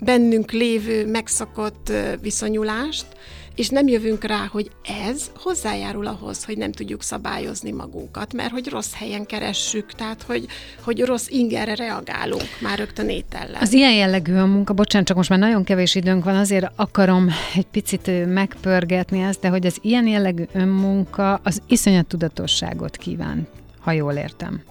bennünk 0.00 0.50
lévő 0.50 1.06
megszokott 1.06 1.92
viszonyulást, 2.20 3.06
és 3.54 3.68
nem 3.68 3.88
jövünk 3.88 4.24
rá, 4.24 4.48
hogy 4.50 4.70
ez 5.06 5.30
hozzájárul 5.36 6.06
ahhoz, 6.06 6.44
hogy 6.44 6.56
nem 6.56 6.72
tudjuk 6.72 7.02
szabályozni 7.02 7.70
magunkat, 7.70 8.32
mert 8.32 8.50
hogy 8.50 8.68
rossz 8.68 8.94
helyen 8.94 9.26
keressük, 9.26 9.92
tehát 9.92 10.22
hogy, 10.22 10.46
hogy 10.80 11.00
rossz 11.00 11.28
ingerre 11.28 11.74
reagálunk 11.74 12.48
már 12.60 12.78
rögtön 12.78 13.08
étellel. 13.08 13.60
Az 13.60 13.72
ilyen 13.72 13.92
jellegű 13.92 14.34
a 14.34 14.46
munka, 14.46 14.72
bocsánat, 14.72 15.06
csak 15.06 15.16
most 15.16 15.28
már 15.28 15.38
nagyon 15.38 15.64
kevés 15.64 15.94
időnk 15.94 16.24
van, 16.24 16.36
azért 16.36 16.70
akarom 16.76 17.28
egy 17.54 17.66
picit 17.66 18.26
megpörgetni 18.26 19.20
ezt, 19.20 19.40
de 19.40 19.48
hogy 19.48 19.66
az 19.66 19.78
ilyen 19.80 20.06
jellegű 20.06 20.44
önmunka 20.52 21.40
az 21.42 21.62
iszonyat 21.66 22.06
tudatosságot 22.06 22.96
kíván, 22.96 23.46
ha 23.80 23.92
jól 23.92 24.12
értem. 24.12 24.62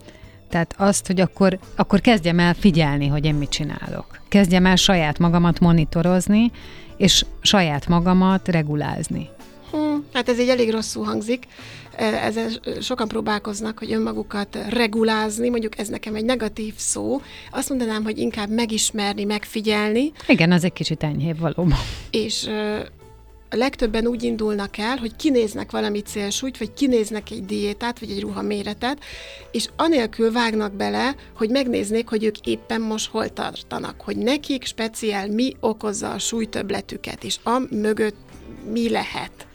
Tehát 0.50 0.76
azt, 0.78 1.08
hogy 1.08 1.22
akkor, 1.22 1.60
akkor 1.76 2.02
kezdjem 2.02 2.40
el 2.40 2.54
figyelni, 2.54 3.08
hogy 3.08 3.26
én 3.26 3.36
mit 3.36 3.50
csinálok. 3.50 4.20
Kezdjem 4.30 4.66
el 4.66 4.76
saját 4.76 5.20
magamat 5.20 5.60
monitorozni, 5.60 6.52
és 7.02 7.26
saját 7.42 7.88
magamat 7.88 8.48
regulázni. 8.48 9.30
Hmm, 9.72 10.06
hát 10.14 10.30
ez 10.30 10.40
egy 10.40 10.50
elég 10.50 10.72
rosszul 10.72 11.04
hangzik. 11.04 11.48
E, 11.96 12.06
ezzel 12.06 12.50
sokan 12.82 13.08
próbálkoznak, 13.08 13.80
hogy 13.80 13.92
önmagukat 13.92 14.58
regulázni, 14.70 15.50
mondjuk 15.50 15.80
ez 15.80 15.88
nekem 15.88 16.16
egy 16.16 16.26
negatív 16.26 16.74
szó. 16.78 17.22
Azt 17.52 17.70
mondanám, 17.70 18.04
hogy 18.04 18.18
inkább 18.18 18.50
megismerni, 18.50 19.24
megfigyelni. 19.24 20.12
Igen, 20.28 20.52
az 20.52 20.64
egy 20.64 20.74
kicsit 20.74 21.04
enyhébb 21.04 21.40
valóban. 21.40 21.78
És 22.12 22.50
a 23.54 23.58
legtöbben 23.58 24.08
úgy 24.08 24.24
indulnak 24.24 24.78
el, 24.78 24.98
hogy 24.98 25.16
kinéznek 25.16 25.72
valami 25.72 26.00
célsúlyt, 26.00 26.58
vagy 26.58 26.74
kinéznek 26.74 27.32
egy 27.32 27.46
diétát, 27.46 28.00
vagy 28.00 28.12
egy 28.12 28.22
ruha 28.22 28.42
méretet, 28.42 29.04
és 29.52 29.68
anélkül 29.76 30.32
vágnak 30.32 30.74
bele, 30.74 31.16
hogy 31.36 31.50
megnéznék, 31.50 32.08
hogy 32.08 32.24
ők 32.24 32.40
éppen 32.40 32.82
most 32.82 33.10
hol 33.10 33.30
tartanak, 33.30 34.02
hogy 34.02 34.18
nekik 34.18 34.66
speciál 34.66 35.28
mi 35.28 35.56
okozza 35.60 36.12
a 36.12 36.20
súlytöbletüket, 36.20 37.24
és 37.24 37.40
a 37.44 37.62
mögött 37.70 38.16
mi 38.72 38.90
lehet. 38.90 39.48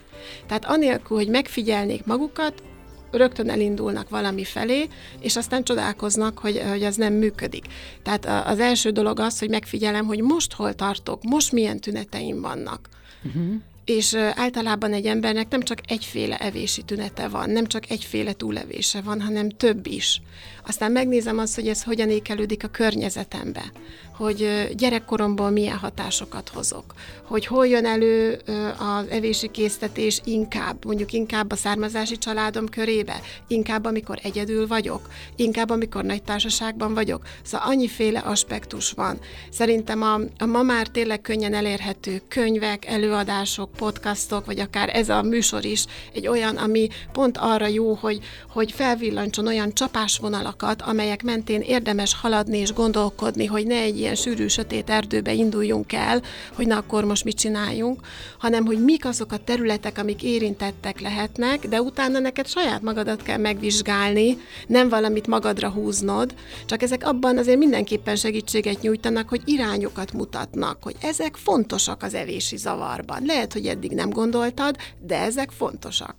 Tehát 0.47 0.65
anélkül, 0.65 1.17
hogy 1.17 1.29
megfigyelnék 1.29 2.05
magukat, 2.05 2.63
rögtön 3.11 3.49
elindulnak 3.49 4.09
valami 4.09 4.43
felé, 4.43 4.87
és 5.19 5.35
aztán 5.35 5.63
csodálkoznak, 5.63 6.37
hogy, 6.37 6.61
hogy 6.69 6.83
az 6.83 6.95
nem 6.95 7.13
működik. 7.13 7.65
Tehát 8.03 8.47
az 8.47 8.59
első 8.59 8.89
dolog 8.89 9.19
az, 9.19 9.39
hogy 9.39 9.49
megfigyelem, 9.49 10.05
hogy 10.05 10.21
most 10.21 10.53
hol 10.53 10.73
tartok, 10.73 11.23
most 11.23 11.51
milyen 11.51 11.79
tüneteim 11.79 12.41
vannak. 12.41 12.89
Uh-huh 13.23 13.53
és 13.87 14.15
általában 14.15 14.93
egy 14.93 15.05
embernek 15.05 15.49
nem 15.49 15.61
csak 15.61 15.79
egyféle 15.87 16.37
evési 16.37 16.81
tünete 16.81 17.27
van, 17.27 17.49
nem 17.49 17.65
csak 17.65 17.89
egyféle 17.89 18.33
túlevése 18.33 19.01
van, 19.01 19.21
hanem 19.21 19.49
több 19.49 19.87
is. 19.87 20.21
Aztán 20.65 20.91
megnézem 20.91 21.37
azt, 21.37 21.55
hogy 21.55 21.67
ez 21.67 21.83
hogyan 21.83 22.09
ékelődik 22.09 22.63
a 22.63 22.67
környezetembe, 22.67 23.71
hogy 24.17 24.69
gyerekkoromból 24.75 25.49
milyen 25.49 25.77
hatásokat 25.77 26.49
hozok, 26.49 26.93
hogy 27.23 27.45
hol 27.45 27.67
jön 27.67 27.85
elő 27.85 28.41
az 28.77 29.07
evési 29.09 29.51
késztetés 29.51 30.21
inkább, 30.23 30.85
mondjuk 30.85 31.13
inkább 31.13 31.51
a 31.51 31.55
származási 31.55 32.17
családom 32.17 32.67
körébe, 32.69 33.21
inkább 33.47 33.85
amikor 33.85 34.19
egyedül 34.23 34.67
vagyok, 34.67 35.09
inkább 35.35 35.69
amikor 35.69 36.03
nagy 36.03 36.23
társaságban 36.23 36.93
vagyok. 36.93 37.21
Szóval 37.43 37.67
annyiféle 37.67 38.19
aspektus 38.19 38.91
van. 38.91 39.19
Szerintem 39.49 40.01
a, 40.01 40.19
a 40.37 40.45
ma 40.45 40.61
már 40.61 40.87
tényleg 40.87 41.21
könnyen 41.21 41.53
elérhető 41.53 42.21
könyvek, 42.27 42.85
előadások, 42.85 43.69
podcastok, 43.77 44.45
vagy 44.45 44.59
akár 44.59 44.95
ez 44.95 45.09
a 45.09 45.21
műsor 45.21 45.65
is 45.65 45.85
egy 46.13 46.27
olyan, 46.27 46.55
ami 46.55 46.87
pont 47.11 47.37
arra 47.37 47.67
jó, 47.67 47.93
hogy, 47.93 48.19
hogy 48.49 48.71
felvillancson 48.71 49.47
olyan 49.47 49.73
csapásvonalakat, 49.73 50.81
amelyek 50.81 51.23
mentén 51.23 51.61
érdemes 51.61 52.15
haladni 52.21 52.57
és 52.57 52.73
gondolkodni, 52.73 53.45
hogy 53.45 53.67
ne 53.67 53.75
egy 53.75 53.97
ilyen 53.97 54.15
sűrű, 54.15 54.47
sötét 54.47 54.89
erdőbe 54.89 55.33
induljunk 55.33 55.93
el, 55.93 56.21
hogy 56.53 56.67
na 56.67 56.77
akkor 56.77 57.03
most 57.03 57.23
mit 57.23 57.37
csináljunk, 57.37 58.01
hanem 58.39 58.65
hogy 58.65 58.83
mik 58.83 59.05
azok 59.05 59.31
a 59.31 59.43
területek, 59.43 59.97
amik 59.97 60.23
érintettek 60.23 60.99
lehetnek, 60.99 61.67
de 61.67 61.81
utána 61.81 62.19
neked 62.19 62.47
saját 62.47 62.81
magadat 62.81 63.23
kell 63.23 63.37
megvizsgálni, 63.37 64.37
nem 64.67 64.89
valamit 64.89 65.27
magadra 65.27 65.69
húznod, 65.69 66.33
csak 66.65 66.81
ezek 66.81 67.07
abban 67.07 67.37
azért 67.37 67.57
mindenképpen 67.57 68.15
segítséget 68.15 68.81
nyújtanak, 68.81 69.29
hogy 69.29 69.41
irányokat 69.45 70.13
mutatnak, 70.13 70.77
hogy 70.83 70.95
ezek 71.01 71.35
fontosak 71.35 72.03
az 72.03 72.13
evési 72.13 72.57
zavarban. 72.57 73.23
Lehet, 73.25 73.53
hogy 73.53 73.66
eddig 73.67 73.91
nem 73.91 74.09
gondoltad, 74.09 74.75
de 74.99 75.19
ezek 75.19 75.49
fontosak. 75.51 76.15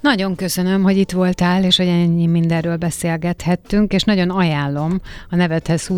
Nagyon 0.00 0.34
köszönöm, 0.34 0.82
hogy 0.82 0.96
itt 0.96 1.10
voltál, 1.10 1.64
és 1.64 1.76
hogy 1.76 1.86
ennyi 1.86 2.26
mindenről 2.26 2.76
beszélgethettünk, 2.76 3.92
és 3.92 4.02
nagyon 4.02 4.30
ajánlom 4.30 5.00
a 5.30 5.36
nevethez, 5.36 5.90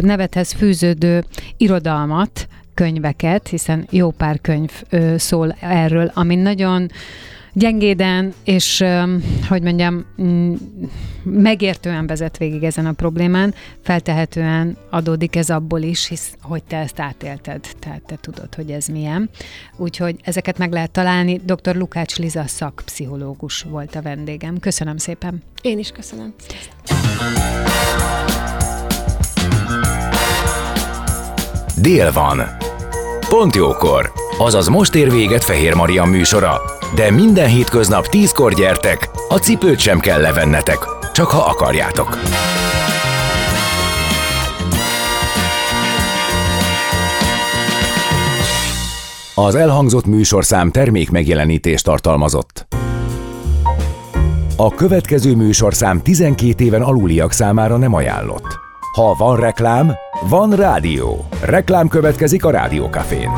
nevethez 0.00 0.52
fűződő 0.52 1.24
irodalmat, 1.56 2.48
könyveket, 2.74 3.48
hiszen 3.48 3.86
jó 3.90 4.10
pár 4.10 4.40
könyv 4.40 4.82
szól 5.16 5.56
erről, 5.60 6.10
ami 6.14 6.34
nagyon 6.34 6.90
gyengéden, 7.54 8.34
és 8.44 8.84
hogy 9.48 9.62
mondjam, 9.62 10.04
mm, 10.22 10.54
megértően 11.22 12.06
vezet 12.06 12.38
végig 12.38 12.62
ezen 12.62 12.86
a 12.86 12.92
problémán, 12.92 13.54
feltehetően 13.82 14.76
adódik 14.90 15.36
ez 15.36 15.50
abból 15.50 15.80
is, 15.80 16.08
hisz, 16.08 16.36
hogy 16.42 16.62
te 16.62 16.76
ezt 16.76 17.00
átélted, 17.00 17.66
tehát 17.78 18.02
te 18.06 18.16
tudod, 18.20 18.54
hogy 18.54 18.70
ez 18.70 18.86
milyen. 18.86 19.30
Úgyhogy 19.76 20.16
ezeket 20.22 20.58
meg 20.58 20.72
lehet 20.72 20.90
találni. 20.90 21.40
Dr. 21.44 21.76
Lukács 21.76 22.16
Liza 22.16 22.44
szakpszichológus 22.46 23.62
volt 23.62 23.94
a 23.94 24.02
vendégem. 24.02 24.58
Köszönöm 24.58 24.96
szépen. 24.96 25.42
Én 25.62 25.78
is 25.78 25.90
köszönöm. 25.90 26.34
Dél 31.80 32.12
van. 32.12 32.40
Pont 33.28 33.54
jókor. 33.54 34.12
Azaz 34.38 34.68
most 34.68 34.94
ér 34.94 35.10
véget 35.10 35.44
Fehér 35.44 35.74
Maria 35.74 36.04
műsora. 36.04 36.60
De 36.94 37.10
minden 37.10 37.48
hétköznap 37.48 38.06
tízkor 38.06 38.54
gyertek, 38.54 39.10
a 39.28 39.34
cipőt 39.34 39.78
sem 39.78 39.98
kell 39.98 40.20
levennetek, 40.20 40.78
csak 41.12 41.26
ha 41.26 41.38
akarjátok. 41.38 42.18
Az 49.34 49.54
elhangzott 49.54 50.06
műsorszám 50.06 50.70
termék 50.70 51.10
megjelenítést 51.10 51.84
tartalmazott. 51.84 52.66
A 54.56 54.74
következő 54.74 55.36
műsorszám 55.36 56.02
12 56.02 56.64
éven 56.64 56.82
aluliak 56.82 57.32
számára 57.32 57.76
nem 57.76 57.94
ajánlott. 57.94 58.58
Ha 58.94 59.14
van 59.18 59.36
reklám, 59.36 59.92
van 60.28 60.50
rádió. 60.50 61.28
Reklám 61.42 61.88
következik 61.88 62.44
a 62.44 62.50
Rádiókafén. 62.50 63.30